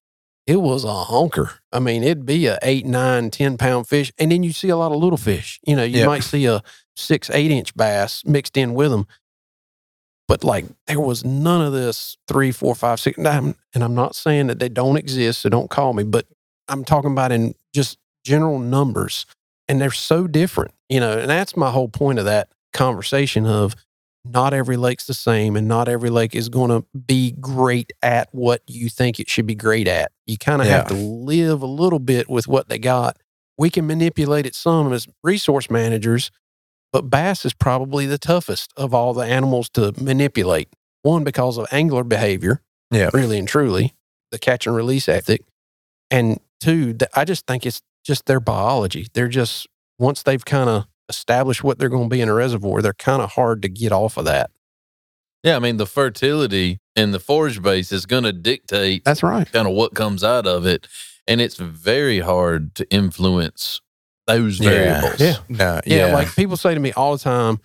[0.49, 1.51] it was a honker.
[1.71, 4.11] I mean, it'd be a eight, nine, 10 pound fish.
[4.17, 5.59] And then you see a lot of little fish.
[5.65, 6.05] You know, you Yep.
[6.07, 6.63] might see a
[6.95, 9.05] six, eight inch bass mixed in with them.
[10.27, 13.17] But like there was none of this three, four, five, six.
[13.17, 16.25] And I'm, and I'm not saying that they don't exist, so don't call me, but
[16.67, 19.27] I'm talking about in just general numbers.
[19.67, 23.75] And they're so different, you know, and that's my whole point of that conversation of
[24.25, 28.27] not every lake's the same and not every lake is going to be great at
[28.31, 30.11] what you think it should be great at.
[30.27, 33.17] You kind of have to live a little bit with what they got.
[33.57, 36.31] We can manipulate it some as resource managers,
[36.91, 40.69] but bass is probably the toughest of all the animals to manipulate.
[41.01, 42.61] One, because of angler behavior,
[42.91, 43.09] Yeah.
[43.13, 43.95] really and truly,
[44.31, 45.41] the catch and release ethic.
[46.11, 49.07] And two, I just think it's just their biology.
[49.13, 49.67] They're just,
[49.97, 53.21] once they've kind of established what they're going to be in a reservoir, they're kind
[53.21, 54.51] of hard to get off of that.
[55.43, 59.49] Yeah, I mean the fertility in the forage base is going to dictate That's right.
[59.51, 60.87] kind of what comes out of it,
[61.27, 63.81] and it's very hard to influence
[64.27, 65.19] those variables.
[65.19, 65.37] Yeah.
[65.47, 65.81] No.
[65.85, 66.13] Yeah, Yeah.
[66.13, 67.59] like people say to me all the time,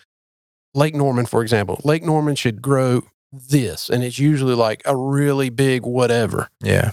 [0.72, 5.51] Lake Norman, for example, Lake Norman should grow this, and it's usually like a really
[5.51, 6.49] big whatever.
[6.62, 6.92] yeah.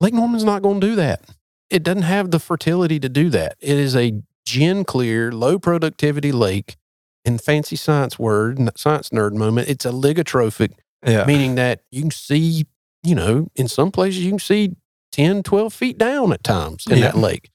[0.00, 1.22] Lake Norman's not going to do that.
[1.70, 3.56] It doesn't have the fertility to do that.
[3.60, 6.76] It is a gin clear, low productivity lake.
[7.24, 10.72] In fancy science word, science nerd moment, it's oligotrophic,
[11.06, 11.24] Yeah.
[11.24, 12.66] meaning that you can see,
[13.02, 14.76] you know, in some places you can see
[15.10, 17.50] 10, 12 feet down at times in that lake.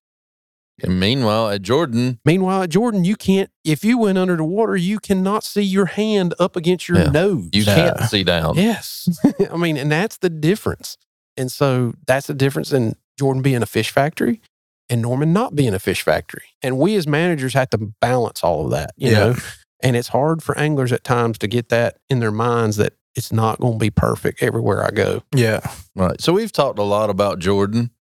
[0.81, 4.75] And meanwhile, at Jordan, Meanwhile, at Jordan, you can't, if you went under the water,
[4.77, 7.09] you cannot see your hand up against your Yeah.
[7.09, 7.49] nose.
[7.51, 7.75] you No.
[7.75, 8.55] can't see down.
[8.55, 9.07] Yes.
[9.51, 10.97] I mean, and that's the difference.
[11.37, 14.41] And so that's the difference in Jordan being a fish factory
[14.89, 16.43] and Norman not being a fish factory.
[16.61, 19.19] And we as managers have to balance all of that, you Yeah.
[19.19, 19.35] know?
[19.81, 23.31] And it's hard for anglers at times to get that in their minds that it's
[23.31, 25.23] not going to be perfect everywhere I go.
[25.33, 25.61] Yeah.
[25.95, 26.19] Right.
[26.21, 27.91] So we've talked a lot about Jordan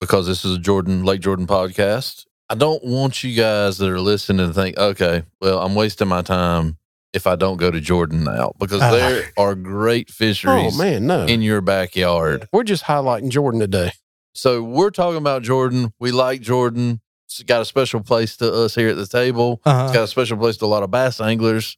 [0.00, 2.24] because this is a Jordan Lake Jordan podcast.
[2.48, 6.22] I don't want you guys that are listening to think, okay, well, I'm wasting my
[6.22, 6.76] time
[7.12, 8.90] if I don't go to Jordan now because Ah.
[8.90, 11.24] there are great fisheries Oh, man, no.
[11.24, 12.46] in your backyard.
[12.52, 13.92] We're just highlighting Jordan today.
[14.36, 15.92] So we're talking about Jordan.
[15.98, 17.00] We like Jordan.
[17.26, 19.54] It's got a special place to us here at the table.
[19.64, 19.92] It's Uh-huh.
[19.92, 21.76] got a special place to a lot of bass anglers,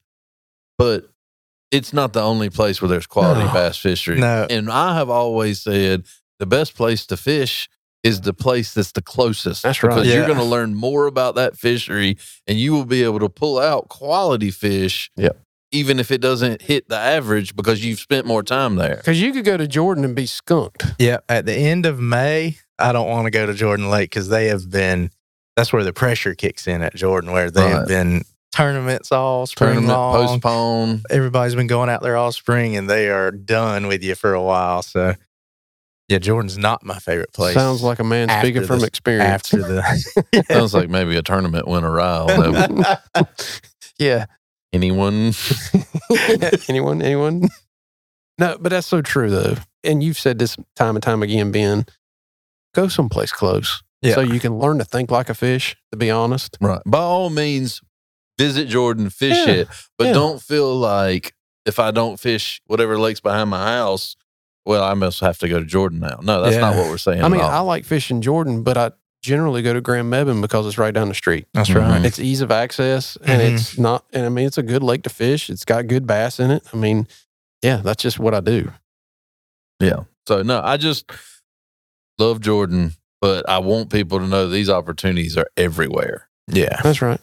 [0.76, 1.08] but
[1.70, 3.52] it's not the only place where there's quality No.
[3.52, 4.18] bass fishery.
[4.20, 4.46] No.
[4.50, 6.04] And I have always said
[6.38, 7.68] the best place to fish
[8.02, 9.62] is the place that's the closest.
[9.62, 9.94] That's right.
[9.94, 13.28] Because you're going to learn more about that fishery and you will be able to
[13.28, 15.10] pull out quality fish.
[15.16, 15.40] Yep.
[15.70, 18.96] Even if it doesn't hit the average because you've spent more time there.
[18.96, 20.82] Because you could go to Jordan and be skunked.
[20.98, 21.18] Yeah.
[21.28, 24.46] At the end of May, I don't want to go to Jordan Lake because they
[24.46, 25.10] have been,
[25.56, 27.70] that's where the pressure kicks in at Jordan, where they Right.
[27.72, 30.26] have been tournaments all spring Tournament long.
[30.26, 31.02] postpone.
[31.10, 34.42] Everybody's been going out there all spring and they are done with you for a
[34.42, 34.80] while.
[34.82, 35.16] So,
[36.08, 37.52] yeah, Jordan's not my favorite place.
[37.52, 39.28] Sounds like a man after speaking from this- experience.
[39.28, 40.44] after the.
[40.50, 42.96] Sounds like maybe a tournament went awry.
[43.98, 44.24] yeah.
[44.72, 45.32] Anyone?
[46.68, 47.02] anyone?
[47.02, 47.48] Anyone?
[48.38, 49.54] No, but that's so true though.
[49.84, 51.86] And you've said this time and time again, Ben.
[52.74, 53.82] Go someplace close.
[54.02, 54.14] Yeah.
[54.14, 56.56] So you can learn to think like a fish, to be honest.
[56.60, 56.80] Right.
[56.86, 57.80] By all means,
[58.38, 60.12] visit Jordan, fish Yeah, it, but yeah.
[60.12, 61.34] don't feel like
[61.66, 64.16] if I don't fish whatever lake's behind my house,
[64.64, 66.20] well, I must have to go to Jordan now.
[66.22, 67.24] No, that's not what we're saying.
[67.24, 68.90] I mean, I like fishing Jordan, but I
[69.22, 71.46] generally go to Graham-Mebane because it's right down the street.
[71.54, 71.76] That's Mhm.
[71.76, 72.04] right.
[72.04, 73.54] It's ease of access and Mhm.
[73.54, 75.50] it's not, and I mean, it's a good lake to fish.
[75.50, 76.62] It's got good bass in it.
[76.72, 77.08] I mean,
[77.62, 78.72] yeah, that's just what I do.
[79.80, 80.04] yeah.
[80.26, 81.10] So no, I just
[82.18, 86.28] love Jordan, but I want people to know these opportunities are everywhere.
[86.48, 86.80] Yeah.
[86.82, 87.20] That's right.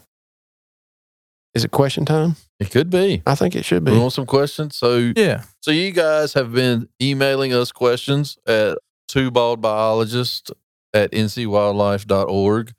[1.53, 2.35] Is it question time?
[2.59, 3.21] It could be.
[3.25, 3.91] I think it should be.
[3.91, 4.75] We want some questions.
[4.75, 5.43] So Yeah.
[5.61, 8.77] So you guys have been emailing us questions at
[9.07, 10.51] two bald biologist
[10.95, 12.73] at ncwildlife.org.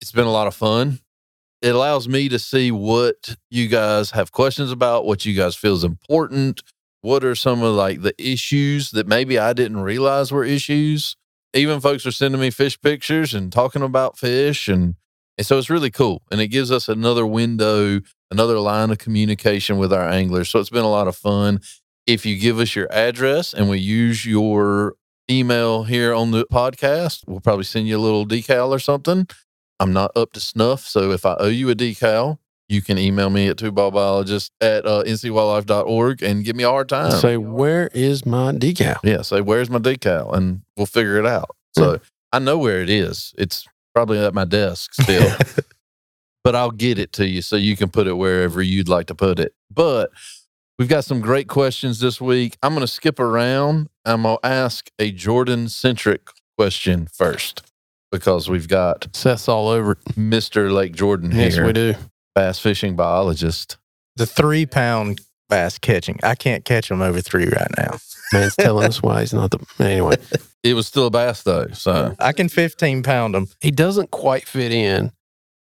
[0.00, 0.98] It's been a lot of fun.
[1.62, 5.74] It allows me to see what you guys have questions about, what you guys feel
[5.74, 6.60] is important.
[7.00, 11.16] What are some of like the issues that maybe I didn't realize were issues?
[11.54, 14.96] Even folks are sending me fish pictures and talking about fish and
[15.36, 16.22] and so it's really cool.
[16.30, 18.00] And it gives us another window,
[18.30, 20.48] another line of communication with our anglers.
[20.48, 21.60] So it's been a lot of fun
[22.06, 24.94] if you give us your address and we use your
[25.30, 29.26] email here on the podcast, we'll probably send you a little decal or something.
[29.80, 30.86] I'm not up to snuff.
[30.86, 35.02] So if I owe you a decal, you can email me at twobiologist at uh,
[35.04, 37.10] ncwildlife.org and give me a hard time.
[37.12, 38.98] Say, where is my decal?
[39.02, 40.34] yeah, say, where's my decal?
[40.34, 41.56] And we'll figure it out.
[41.76, 42.00] So
[42.32, 43.34] I know where it is.
[43.36, 45.36] It's probably at my desk still
[46.44, 49.14] but I'll get it to you so you can put it wherever you'd like to
[49.14, 49.54] put it.
[49.70, 50.10] But
[50.78, 52.56] We've got some great questions this week.
[52.62, 53.88] I'm going to skip around.
[54.04, 57.62] I'm going to ask a Jordan centric question first
[58.10, 59.94] because we've got Seth's all over.
[60.16, 60.72] Mr.
[60.72, 61.94] Lake Jordan here, Yes, we do.
[62.34, 63.76] bass fishing biologist.
[64.16, 66.18] The three pound bass catching.
[66.24, 67.98] I can't catch them over three right now.
[68.32, 69.64] Man's telling us why he's not the.
[69.78, 70.16] Anyway,
[70.64, 73.48] It was still a bass though, so I can 15 pound them.
[73.60, 75.12] he doesn't quite fit in.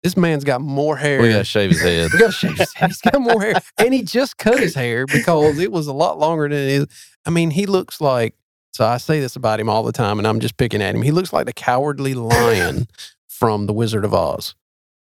[0.05, 1.19] This man's got more hair.
[1.19, 2.11] we got to shave his head.
[2.13, 2.89] We gotta shave his head.
[2.89, 6.19] He's got more hair, and he just cut his hair because it was a lot
[6.19, 6.85] longer than it is.
[7.25, 8.35] I mean, he looks like.
[8.73, 11.01] So I say this about him all the time, and I'm just picking at him.
[11.01, 12.87] He looks like the cowardly lion
[13.27, 14.53] from The Wizard of Oz,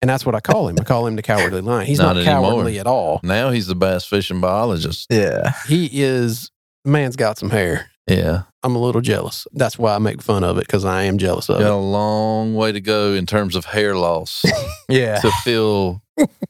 [0.04, 0.78] and that's what I call him.
[0.80, 1.88] I call him the cowardly lion.
[1.88, 3.22] He's Not not, cowardly at all.
[3.24, 5.08] Now he's the bass fishing biologist.
[5.10, 5.54] Yeah.
[5.68, 6.52] He is.
[6.86, 7.91] Man's got some hair.
[8.08, 8.44] Yeah.
[8.64, 9.48] I'm a little jealous.
[9.54, 11.78] That's why I make fun of it because I am jealous of Got a it.
[11.78, 14.44] long way to go in terms of hair loss
[14.90, 15.20] Yeah.
[15.20, 16.02] to fill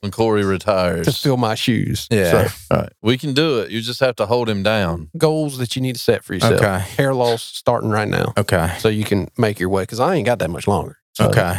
[0.02, 1.06] when Corey retires.
[1.08, 2.08] To fill my shoes.
[2.12, 2.48] Yeah.
[2.48, 2.94] So, All right.
[3.02, 3.72] We can do it.
[3.72, 5.10] You just have to hold him down.
[5.18, 6.54] goals that you need to set for yourself.
[6.62, 6.80] Okay.
[6.98, 8.76] Hair loss starting right now, Okay.
[8.80, 9.84] so you can make your way.
[9.84, 10.98] Because I ain't got that much longer.
[11.14, 11.58] So Okay.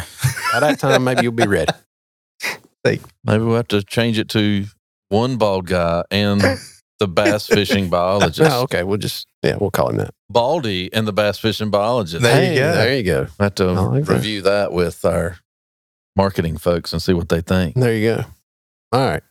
[0.51, 1.71] By that time, maybe you'll be ready.
[2.85, 4.65] Maybe we'll have to change it to
[5.07, 6.43] one bald guy and
[6.99, 8.51] the bass fishing biologist.
[8.51, 8.83] Oh, okay.
[8.83, 10.11] We'll just yeah, we'll call him that.
[10.29, 12.21] Baldy and the bass fishing biologist.
[12.21, 12.73] There you go.
[12.75, 13.27] There you go.
[13.39, 14.13] I have to I like that.
[14.13, 15.37] review that with our
[16.15, 17.75] marketing folks and see what they think.
[17.75, 18.23] There you go.
[18.91, 19.23] All right.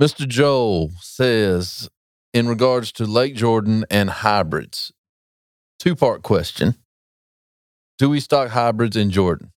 [0.00, 0.26] Mr.
[0.28, 1.88] Joel says,
[2.34, 4.92] in regards to Lake Jordan and hybrids,
[5.78, 6.76] two part question.
[7.98, 9.52] Do we stock hybrids in Jordan?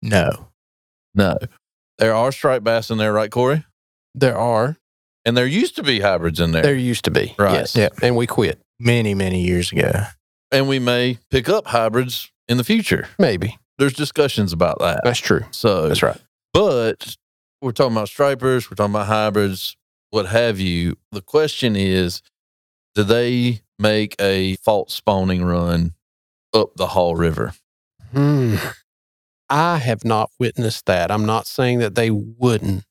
[0.00, 0.48] No.
[1.14, 1.36] No.
[1.98, 3.64] There are striped bass in there, right, Corey?
[4.14, 4.76] There are.
[5.28, 6.62] And there used to be hybrids in there.
[6.62, 7.34] There used to be.
[7.38, 7.52] Right.
[7.52, 7.76] Yes.
[7.76, 7.90] Yeah.
[8.00, 8.58] And we quit.
[8.80, 9.92] Many, many years ago.
[10.50, 13.08] and we may pick up hybrids in the future.
[13.18, 13.58] Maybe.
[13.76, 15.02] There's discussions about that.
[15.04, 15.42] That's true.
[15.50, 16.16] So, That's right.
[16.54, 17.14] but
[17.60, 19.76] we're talking about stripers, we're talking about hybrids,
[20.08, 20.96] what have you.
[21.12, 22.22] The question is,
[22.94, 25.92] do they make a fault spawning run
[26.54, 27.52] up the Haw River?
[28.12, 28.54] Hmm.
[29.50, 31.10] I have not witnessed that.
[31.10, 32.84] I'm not saying that they wouldn't.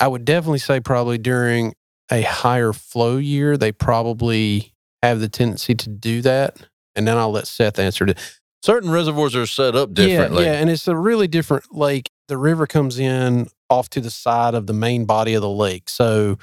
[0.00, 1.74] I would definitely say probably during
[2.10, 6.58] a higher flow year, they probably have the tendency to do that.
[6.94, 8.18] And then I'll let Seth answer it.
[8.62, 10.44] Certain reservoirs are set up differently.
[10.44, 12.10] Yeah, yeah, and it's a really different lake.
[12.28, 15.88] The river comes in off to the side of the main body of the lake.
[15.88, 16.38] So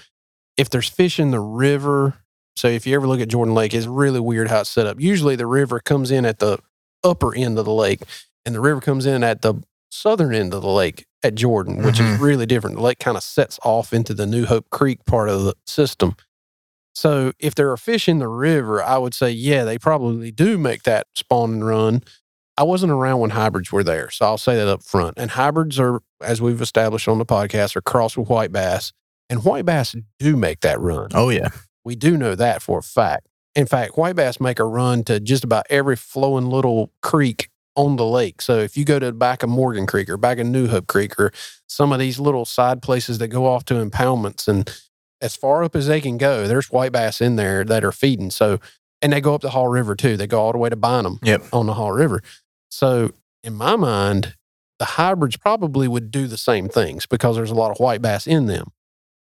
[0.55, 2.15] if there's fish in the river,
[2.55, 4.99] so if you ever look at Jordan Lake, it's really weird how it's set up.
[4.99, 6.59] Usually the river comes in at the
[7.03, 8.03] upper end of the lake,
[8.45, 9.55] and the river comes in at the
[9.91, 12.19] southern end of the lake at Jordan, which is Mhm.
[12.19, 12.75] really different.
[12.75, 16.15] The lake kind of sets off into the New Hope Creek part of the system.
[16.95, 20.57] So if there are fish in the river, I would say, yeah, they probably do
[20.57, 22.03] make that spawn and run.
[22.55, 25.15] I wasn't around when hybrids were there, so I'll say that up front.
[25.17, 28.93] And hybrids are, as we've established on the podcast, are crossed with white bass.
[29.29, 31.07] And white bass do make that run.
[31.15, 31.47] Oh, yeah.
[31.83, 33.27] We do know that for a fact.
[33.55, 37.95] In fact, white bass make a run to just about every flowing little creek on
[37.95, 38.41] the lake.
[38.41, 40.87] So if you go to the back of Morgan Creek or back of New Hope
[40.87, 41.31] Creek or
[41.67, 44.69] some of these little side places that go off to impoundments and
[45.21, 48.29] as far up as they can go, there's white bass in there that are feeding.
[48.29, 48.59] So,
[49.01, 50.17] and they go up the Haw River too.
[50.17, 51.43] They go all the way to Bynum Yep.
[51.53, 52.21] on the Haw River.
[52.69, 53.11] So
[53.43, 54.35] in my mind,
[54.79, 58.27] the hybrids probably would do the same things because there's a lot of white bass
[58.27, 58.71] in them.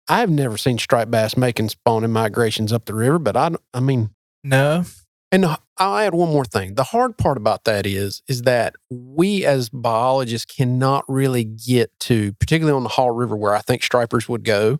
[0.09, 4.09] I've never seen striped bass making spawning migrations up the river, but I, I mean,
[4.43, 4.83] No.
[5.32, 5.45] And
[5.78, 6.75] I'll add one more thing.
[6.75, 12.32] The hard part about that is, is that we as biologists cannot really get to,
[12.34, 14.80] particularly on the Haw River where I think stripers would go.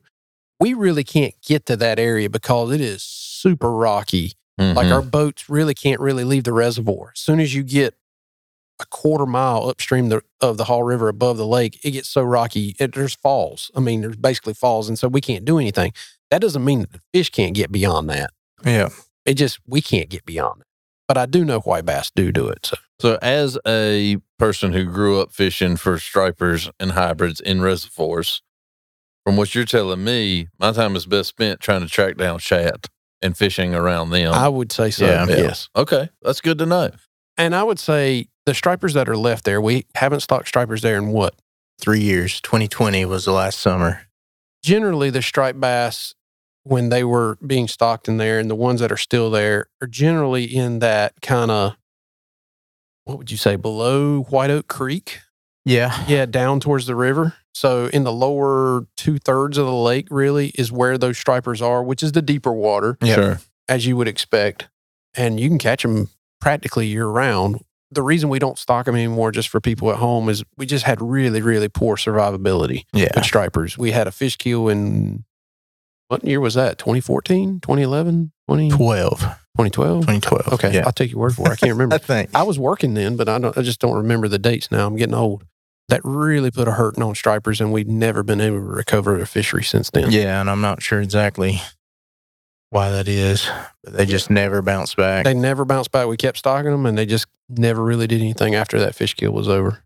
[0.60, 4.92] We really can't get to that area because it is super rocky like Mhm.
[4.92, 7.12] our boats really can't really leave the reservoir.
[7.14, 7.94] As soon as you get
[8.80, 12.24] a quarter mile upstream the, of the Haw River above the lake, it gets so
[12.24, 12.76] rocky.
[12.80, 13.70] It, there's falls.
[13.76, 15.94] I mean, there's basically falls, and so we can't do anything.
[16.32, 18.32] That doesn't mean that the fish can't get beyond that.
[18.66, 18.90] Yeah.
[19.28, 20.68] It just we can't get beyond it.
[21.08, 22.66] But I do know white bass do do it.
[22.66, 28.42] So So, as a person who grew up fishing for stripers and hybrids in reservoirs,
[29.24, 32.88] from what you're telling me, my time is best spent trying to track down shad
[33.22, 34.34] and fishing around them.
[34.34, 35.06] I would say so.
[35.06, 35.26] Yeah.
[35.28, 35.70] Yes.
[35.76, 36.92] okay, that's good to know.
[37.38, 40.98] And I would say the stripers that are left there, we haven't stocked stripers there
[40.98, 41.36] in what
[41.80, 42.42] Three years.
[42.42, 44.02] 2020 was the last summer.
[44.64, 46.16] generally the striped bass
[46.68, 49.88] when they were being stocked in there and the ones that are still there are
[49.88, 51.76] generally in that kind of
[53.06, 55.20] what would you say below white oak creek
[55.66, 56.06] Yeah.
[56.08, 60.50] yeah down towards the river so in the lower two thirds of the lake really
[60.56, 63.16] is where those stripers are which is the deeper water Yep.
[63.16, 63.40] Sure.
[63.68, 64.68] as you would expect
[65.16, 66.10] and you can catch them
[66.42, 70.28] practically year round the reason we don't stock them anymore just for people at home
[70.28, 73.08] is we just had really really poor survivability Yeah.
[73.16, 73.78] with stripers.
[73.78, 75.24] We had a fish kill in
[76.10, 76.78] What year was that?
[76.78, 80.02] 2014, 2011, 20, 12, 2012?
[80.02, 80.54] 2012.
[80.54, 80.84] Okay, Yeah.
[80.86, 81.52] I'll take your word for it.
[81.54, 81.96] I can't remember.
[81.96, 82.30] I think.
[82.34, 83.58] I was working then, but I don't.
[83.58, 84.88] I just don't remember the dates now.
[84.88, 85.44] I'm getting old.
[85.90, 89.26] That really put a hurting on stripers, and we've never been able to recover a
[89.26, 90.12] fishery since then.
[90.12, 91.62] Yeah, and I'm not sure exactly
[92.70, 93.50] why that is,
[93.84, 95.24] but they just never bounced back.
[95.24, 96.08] They never bounced back.
[96.08, 99.32] We kept stocking them, and they just never really did anything after that fish kill
[99.32, 99.82] was over.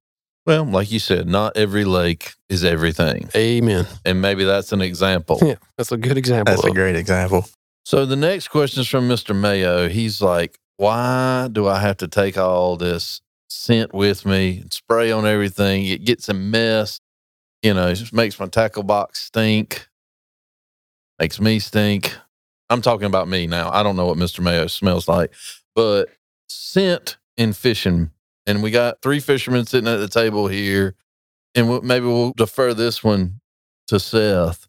[0.45, 3.29] Well, like you said, not every lake is everything.
[3.35, 3.85] Amen.
[4.05, 5.37] And maybe that's an example.
[5.41, 6.55] Yeah, that's a good example.
[6.55, 7.45] That's a great example.
[7.85, 9.35] So the next question is from Mr.
[9.35, 9.87] Mayo.
[9.87, 15.11] He's like, why do I have to take all this scent with me and spray
[15.11, 15.85] on everything?
[15.85, 16.99] It gets a mess.
[17.61, 19.87] You know, it just makes my tackle box stink,
[21.19, 22.17] makes me stink.
[22.71, 23.69] I'm talking about me now.
[23.69, 24.39] I don't know what Mr.
[24.39, 25.31] Mayo smells like,
[25.75, 26.09] but
[26.49, 28.09] scent in fishing.
[28.45, 30.95] And we got three fishermen sitting at the table here.
[31.53, 33.41] And maybe we'll defer this one
[33.87, 34.67] to Seth.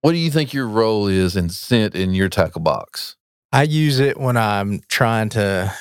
[0.00, 3.16] What do you think your role is in scent in your tackle box?
[3.52, 5.72] I use it when I'm trying to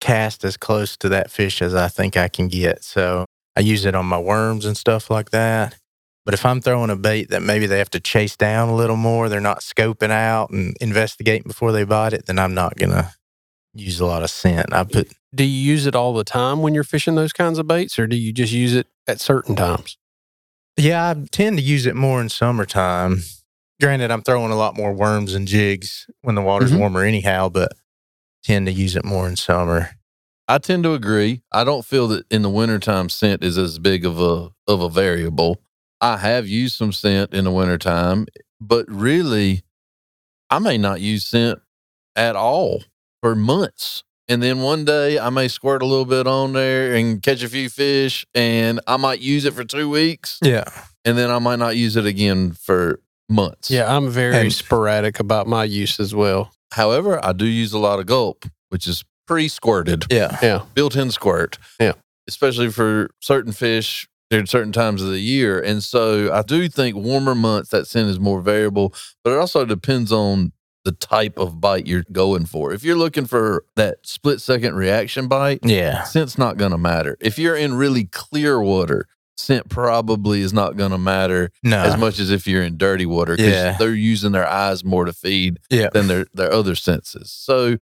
[0.00, 2.84] cast as close to that fish as I think I can get.
[2.84, 3.24] So
[3.56, 5.78] I use it on my worms and stuff like that.
[6.24, 8.96] But if I'm throwing a bait that maybe they have to chase down a little
[8.96, 12.90] more, they're not scoping out and investigating before they bite it, then I'm not going
[12.90, 13.12] to
[13.74, 14.72] use a lot of scent.
[14.72, 17.66] I put, Do you use it all the time when you're fishing those kinds of
[17.66, 19.96] baits, or do you just use it at certain times?
[20.76, 23.22] yeah, I tend to use it more in summertime.
[23.80, 26.78] Granted, I'm throwing a lot more worms and jigs when the water's Mhm.
[26.78, 27.72] warmer anyhow, but
[28.42, 29.90] tend to use it more in summer.
[30.48, 31.42] I tend to agree.
[31.52, 34.88] I don't feel that in the wintertime scent is as big of a of a
[34.90, 35.60] variable.
[36.00, 38.26] I have used some scent in the wintertime,
[38.60, 39.62] but really
[40.50, 41.60] I may not use scent
[42.16, 42.82] at all
[43.24, 44.04] for months.
[44.28, 47.48] And then one day I may squirt a little bit on there and catch a
[47.48, 50.64] few fish and I might use it for 2 weeks Yeah.
[51.06, 53.00] and then I might not use it again for
[53.30, 53.70] months.
[53.70, 56.52] Yeah, I'm very And- sporadic about my use as well.
[56.72, 60.04] However, I do use a lot of gulp, which is pre-squirted.
[60.10, 60.36] Yeah.
[60.42, 60.60] Yeah.
[60.74, 61.56] built-in squirt.
[61.80, 61.92] Yeah.
[62.28, 65.58] especially for certain fish during certain times of the year.
[65.60, 69.64] And so I do think warmer months that scent is more variable, but it also
[69.64, 70.52] depends on
[70.84, 72.72] the type of bite you're going for.
[72.72, 76.02] If you're looking for that split second reaction bite, Yeah.
[76.04, 77.16] scent's not going to matter.
[77.20, 79.06] If you're in really clear water,
[79.36, 81.78] scent probably is not going to matter No.
[81.78, 83.76] as much as if you're in dirty water because Yeah.
[83.78, 85.88] they're using their eyes more to feed Yeah.
[85.92, 87.32] than their their other senses.
[87.32, 87.78] So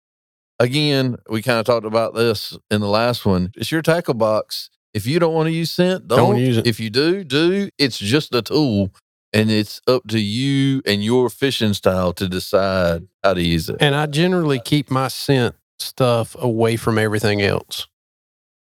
[0.60, 3.52] again, we kind of talked about this in the last one.
[3.56, 4.70] It's your tackle box.
[4.94, 6.68] If you don't want to use scent, don't, Don't use it.
[6.68, 7.70] If you do, do.
[7.78, 8.92] It's just a tool,
[9.34, 13.78] and it's up to you and your fishing style to decide how to use it.
[13.80, 17.88] And I generally keep my scent stuff away from everything else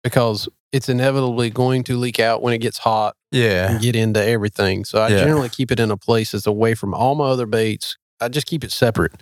[0.04, 3.72] because it's inevitably going to leak out when it gets hot Yeah.
[3.72, 4.86] and get into everything.
[4.86, 5.20] So I Yeah.
[5.20, 7.98] generally keep it in a place that's away from all my other baits.
[8.20, 9.14] I just keep it separate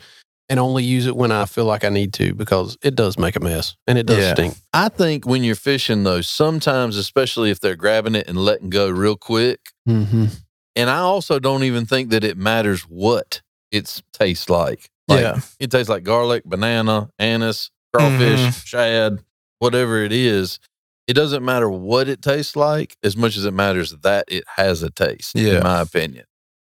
[0.50, 3.36] and only use it when I feel like I need to because it does make
[3.36, 4.34] a mess and it does Yeah.
[4.34, 4.56] stink.
[4.74, 8.90] I think when you're fishing, though, sometimes, especially if they're grabbing it and letting go
[8.90, 10.26] real quick, Mm-hmm.
[10.76, 14.90] And I also don't even think that it matters what it tastes like.
[15.08, 15.40] Like, yeah.
[15.60, 18.66] It tastes like garlic, banana, anise, crawfish, Mhm.
[18.66, 19.20] shad,
[19.60, 20.60] whatever it is.
[21.08, 24.82] It doesn't matter what it tastes like as much as it matters that it has
[24.84, 25.58] a taste, Yeah.
[25.58, 26.26] in my opinion.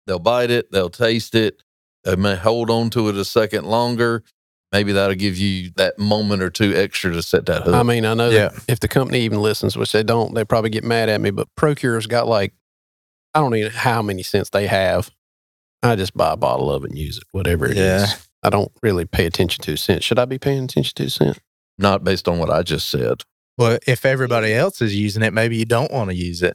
[0.07, 1.62] They'll bite it, they'll taste it,
[2.05, 4.24] they may hold on to it a second longer.
[4.72, 7.74] Maybe that'll give you that moment or two extra to set that hook.
[7.74, 8.48] I mean, I know Yeah.
[8.48, 11.30] that if the company even listens, which they don't, they probably get mad at me,
[11.30, 12.55] but Pro-Cure's got like,
[13.35, 15.11] I don't know how many scents they have.
[15.83, 17.78] I just buy a bottle of it and use it, whatever it is.
[17.78, 18.07] Yeah.
[18.45, 20.05] I don't really pay attention to scents.
[20.05, 21.41] Should I be paying attention to scents?
[21.78, 23.22] Not based on what I just said.
[23.59, 26.55] Well, if everybody else is using it, maybe you don't want to use it.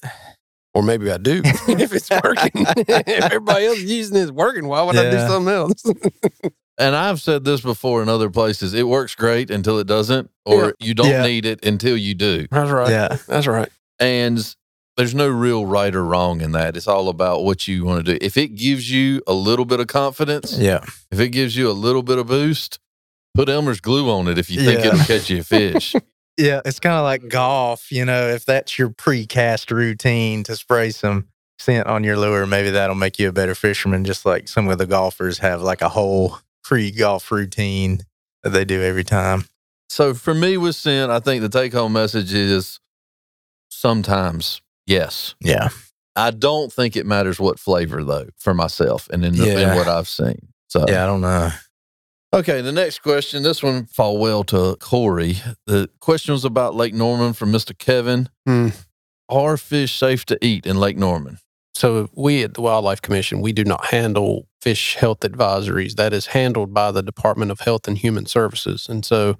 [0.73, 2.51] Or maybe I do if it's working.
[2.87, 4.67] if everybody else is using it, it's working.
[4.67, 5.83] Why would I do something else?
[6.79, 8.75] And I've said this before in other places.
[8.75, 10.71] It works great until it doesn't, or Yeah.
[10.79, 11.23] you don't Yeah.
[11.25, 12.45] need it until you do.
[12.51, 12.91] That's right.
[12.91, 13.17] Yeah.
[13.27, 13.69] That's right.
[13.99, 14.37] And
[14.97, 16.75] there's no real right or wrong in that.
[16.75, 18.25] It's all about what you want to do.
[18.25, 20.83] If it gives you a little bit of confidence, Yeah.
[21.11, 22.79] if it gives you a little bit of boost,
[23.35, 24.87] put Elmer's glue on it if you think Yeah.
[24.93, 25.95] it'll catch you a fish.
[26.39, 26.61] Yeah.
[26.65, 27.91] It's kind of like golf.
[27.91, 32.69] You know, if that's your pre-cast routine to spray some scent on your lure, maybe
[32.69, 35.89] that'll make you a better fisherman, just like some of the golfers have like a
[35.89, 38.01] whole pre-golf routine
[38.43, 39.45] that they do every time.
[39.89, 42.79] so for me with scent, I think the take home message is
[43.69, 45.35] sometimes yes.
[45.39, 45.69] Yeah.
[46.15, 49.87] I don't think it matters what flavor though for myself and in, the, in what
[49.87, 50.47] I've seen.
[50.67, 51.03] So Yeah.
[51.03, 51.51] I don't know.
[52.33, 53.41] Okay, the next question.
[53.43, 55.37] This one fall well to Corey.
[55.65, 57.77] The question was about Lake Norman from Mr.
[57.77, 58.29] Kevin.
[58.45, 58.69] Hmm.
[59.29, 61.37] Are fish safe to eat in Lake Norman?
[61.75, 65.93] So we at the Wildlife Commission, we do not handle fish health advisories.
[65.95, 68.87] That is handled by the Department of Health and Human Services.
[68.89, 69.37] And so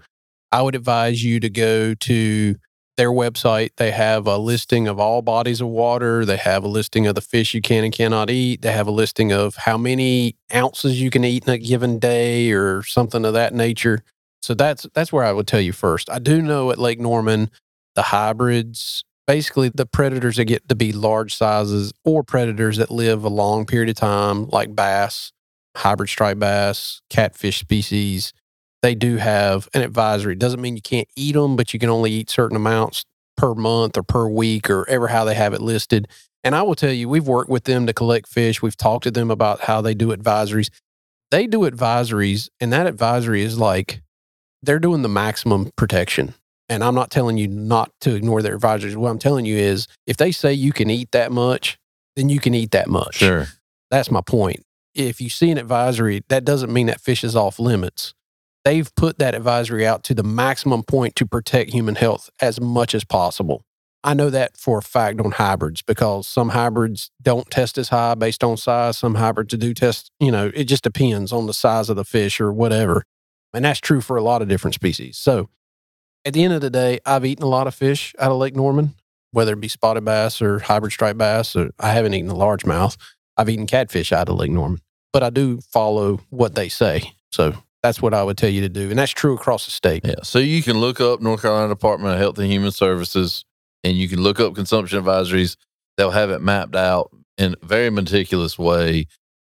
[0.51, 2.55] I would advise you to go to
[2.97, 3.69] their website.
[3.77, 6.25] They have a listing of all bodies of water.
[6.25, 8.61] They have a listing of the fish you can and cannot eat.
[8.61, 12.51] They have a listing of how many ounces you can eat in a given day
[12.51, 14.03] or something of that nature.
[14.41, 16.09] So that's that's where I would tell you first.
[16.09, 17.49] I do know at Lake Norman,
[17.95, 23.23] the hybrids, basically the predators that get to be large sizes or predators that live
[23.23, 25.31] a long period of time, like bass,
[25.75, 28.33] hybrid striped bass, catfish species,
[28.81, 30.33] they do have an advisory.
[30.33, 33.05] It doesn't mean you can't eat them, but you can only eat certain amounts
[33.35, 36.07] per month or per week or ever how they have it listed.
[36.43, 38.61] And I will tell you, we've worked with them to collect fish.
[38.61, 40.69] We've talked to them about how they do advisories.
[41.29, 44.01] They do advisories, and that advisory is like
[44.63, 46.33] they're doing the maximum protection.
[46.69, 48.95] And I'm not telling you not to ignore their advisories.
[48.95, 51.77] What I'm telling you is if they say you can eat that much,
[52.15, 53.15] then you can eat that much.
[53.15, 53.47] Sure.
[53.89, 54.63] That's my point.
[54.93, 58.13] If you see an advisory, that doesn't mean that fish is off limits.
[58.67, 62.93] They've put that advisory out to the maximum point to protect human health as much
[62.93, 63.63] as possible.
[64.03, 68.15] I know that for a fact on hybrids because some hybrids don't test as high
[68.15, 68.97] based on size.
[68.97, 72.41] Some hybrids do test, you know, it just depends on the size of the fish
[72.41, 73.05] or whatever.
[73.53, 75.17] And that's true for a lot of different species.
[75.17, 75.47] So
[76.25, 78.57] at the end of the day, I've eaten a lot of fish out of Lake
[78.57, 78.95] Norman,
[79.31, 81.55] whether it be spotted bass or hybrid striped bass.
[81.55, 82.97] Or I haven't eaten a largemouth.
[83.37, 84.81] I've eaten catfish out of Lake Norman,
[85.13, 87.13] but I do follow what they say.
[87.31, 87.53] So
[87.83, 88.89] that's what I would tell you to do.
[88.89, 90.03] And that's true across the state.
[90.05, 90.15] Yeah.
[90.23, 93.45] So you can look up North Carolina Department of Health and Human Services
[93.83, 95.55] and you can look up consumption advisories.
[95.95, 99.07] They'll have it mapped out in a very meticulous way.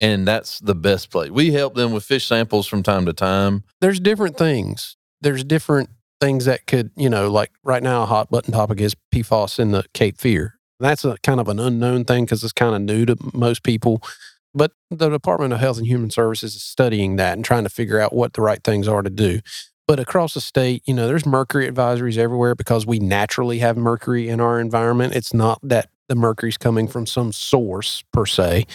[0.01, 1.31] And that's the best place.
[1.31, 3.65] We help them with fish samples from time to time.
[3.81, 4.97] There's different things.
[5.21, 5.91] There's different
[6.21, 9.73] things that could, you know, like right now, a hot button topic is PFAS in
[9.73, 10.59] the Cape Fear.
[10.79, 14.03] That's a kind of an unknown thing because it's kind of new to most people.
[14.55, 18.01] But the Department of Health and Human Services is studying that and trying to figure
[18.01, 19.41] out what the right things are to do.
[19.87, 24.29] But across the state, you know, there's mercury advisories everywhere because we naturally have mercury
[24.29, 25.15] in our environment.
[25.15, 28.67] It's not that the mercury's coming from some source per se.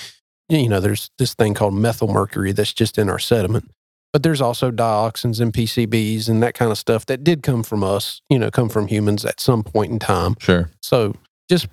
[0.49, 3.71] You know, there's this thing called methyl mercury that's just in our sediment.
[4.11, 7.83] But there's also dioxins and PCBs and that kind of stuff that did come from
[7.83, 10.35] us, you know, come from humans at some point in time.
[10.39, 10.69] Sure.
[10.81, 11.15] So
[11.49, 11.67] just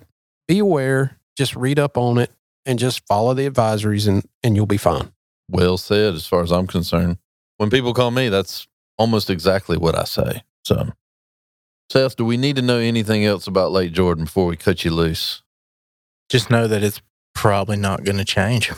[0.47, 2.31] be aware, just read up on it,
[2.65, 5.11] and just follow the advisories and, and you'll be fine.
[5.49, 7.17] Well said, as far as I'm concerned.
[7.57, 10.43] When people call me, that's almost exactly what I say.
[10.63, 10.89] So,
[11.89, 14.91] Seth, do we need to know anything else about Lake Jordan before we cut you
[14.91, 15.43] loose?
[16.29, 17.01] Just know that it's
[17.35, 18.71] probably not going to change.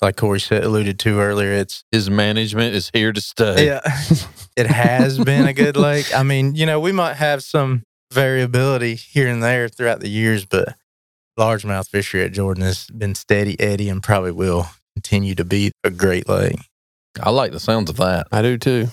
[0.00, 3.66] Like Corey said, alluded to earlier, it's His management is here to stay.
[3.66, 3.80] yeah,
[4.56, 6.14] it has been a good lake.
[6.14, 10.44] I mean, you know, we might have some variability here and there throughout the years,
[10.44, 10.74] but
[11.38, 15.90] largemouth fishery at Jordan has been steady Eddie and probably will continue to be a
[15.90, 16.58] great lake.
[17.20, 18.26] I like the sounds of that.
[18.32, 18.88] I do too.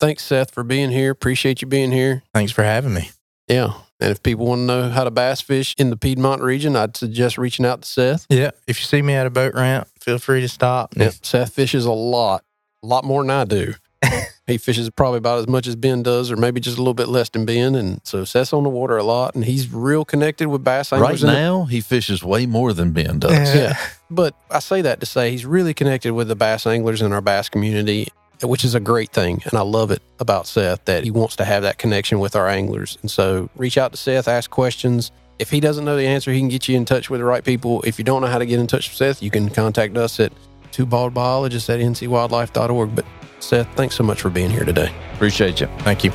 [0.00, 1.10] Thanks, Seth, for being here.
[1.10, 2.22] Appreciate you being here.
[2.34, 3.10] Thanks for having me.
[3.48, 3.74] Yeah.
[4.00, 6.96] And if people want to know how to bass fish in the Piedmont region, I'd
[6.96, 8.26] suggest reaching out to Seth.
[8.28, 10.94] Yeah, if you see me at a boat ramp, feel free to stop.
[10.96, 11.14] Yep.
[11.22, 12.44] Seth fishes a lot,
[12.82, 13.74] a lot more than I do.
[14.46, 17.08] he fishes probably about as much as Ben does, or maybe just a little bit
[17.08, 17.74] less than Ben.
[17.74, 21.00] And so Seth's on the water a lot, and he's real connected with bass Right
[21.00, 21.22] anglers.
[21.22, 23.32] in the- now, he fishes way more than Ben does.
[23.32, 23.54] Yeah.
[23.54, 23.76] Yeah.
[24.10, 27.20] But I say that to say he's really connected with the bass anglers in our
[27.22, 28.08] bass community,
[28.42, 29.42] which is a great thing.
[29.46, 32.48] And I love it about Seth that he wants to have that connection with our
[32.48, 32.98] anglers.
[33.00, 35.10] And so reach out to Seth, ask questions.
[35.38, 37.42] If he doesn't know the answer, he can get you in touch with the right
[37.42, 37.82] people.
[37.82, 40.20] If you don't know how to get in touch with Seth, you can contact us
[40.20, 40.32] at
[40.70, 42.94] two bald biologists at ncwildlife.org.
[42.94, 43.04] But
[43.44, 44.92] Seth, thanks so much for being here today.
[45.14, 45.66] Appreciate you.
[45.80, 46.12] Thank you.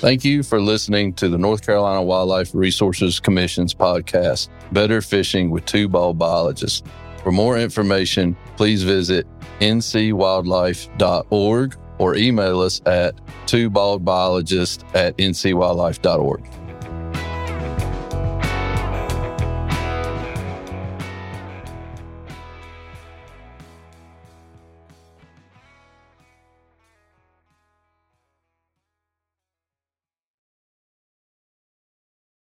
[0.00, 5.66] Thank you for listening to the North Carolina Wildlife Resources Commission's podcast, Better Fishing with
[5.66, 6.84] Two Bald Biologists.
[7.24, 9.26] For more information, please visit
[9.58, 13.16] ncwildlife.org or email us at
[13.46, 16.44] twobaldbiologist at ncwildlife.org.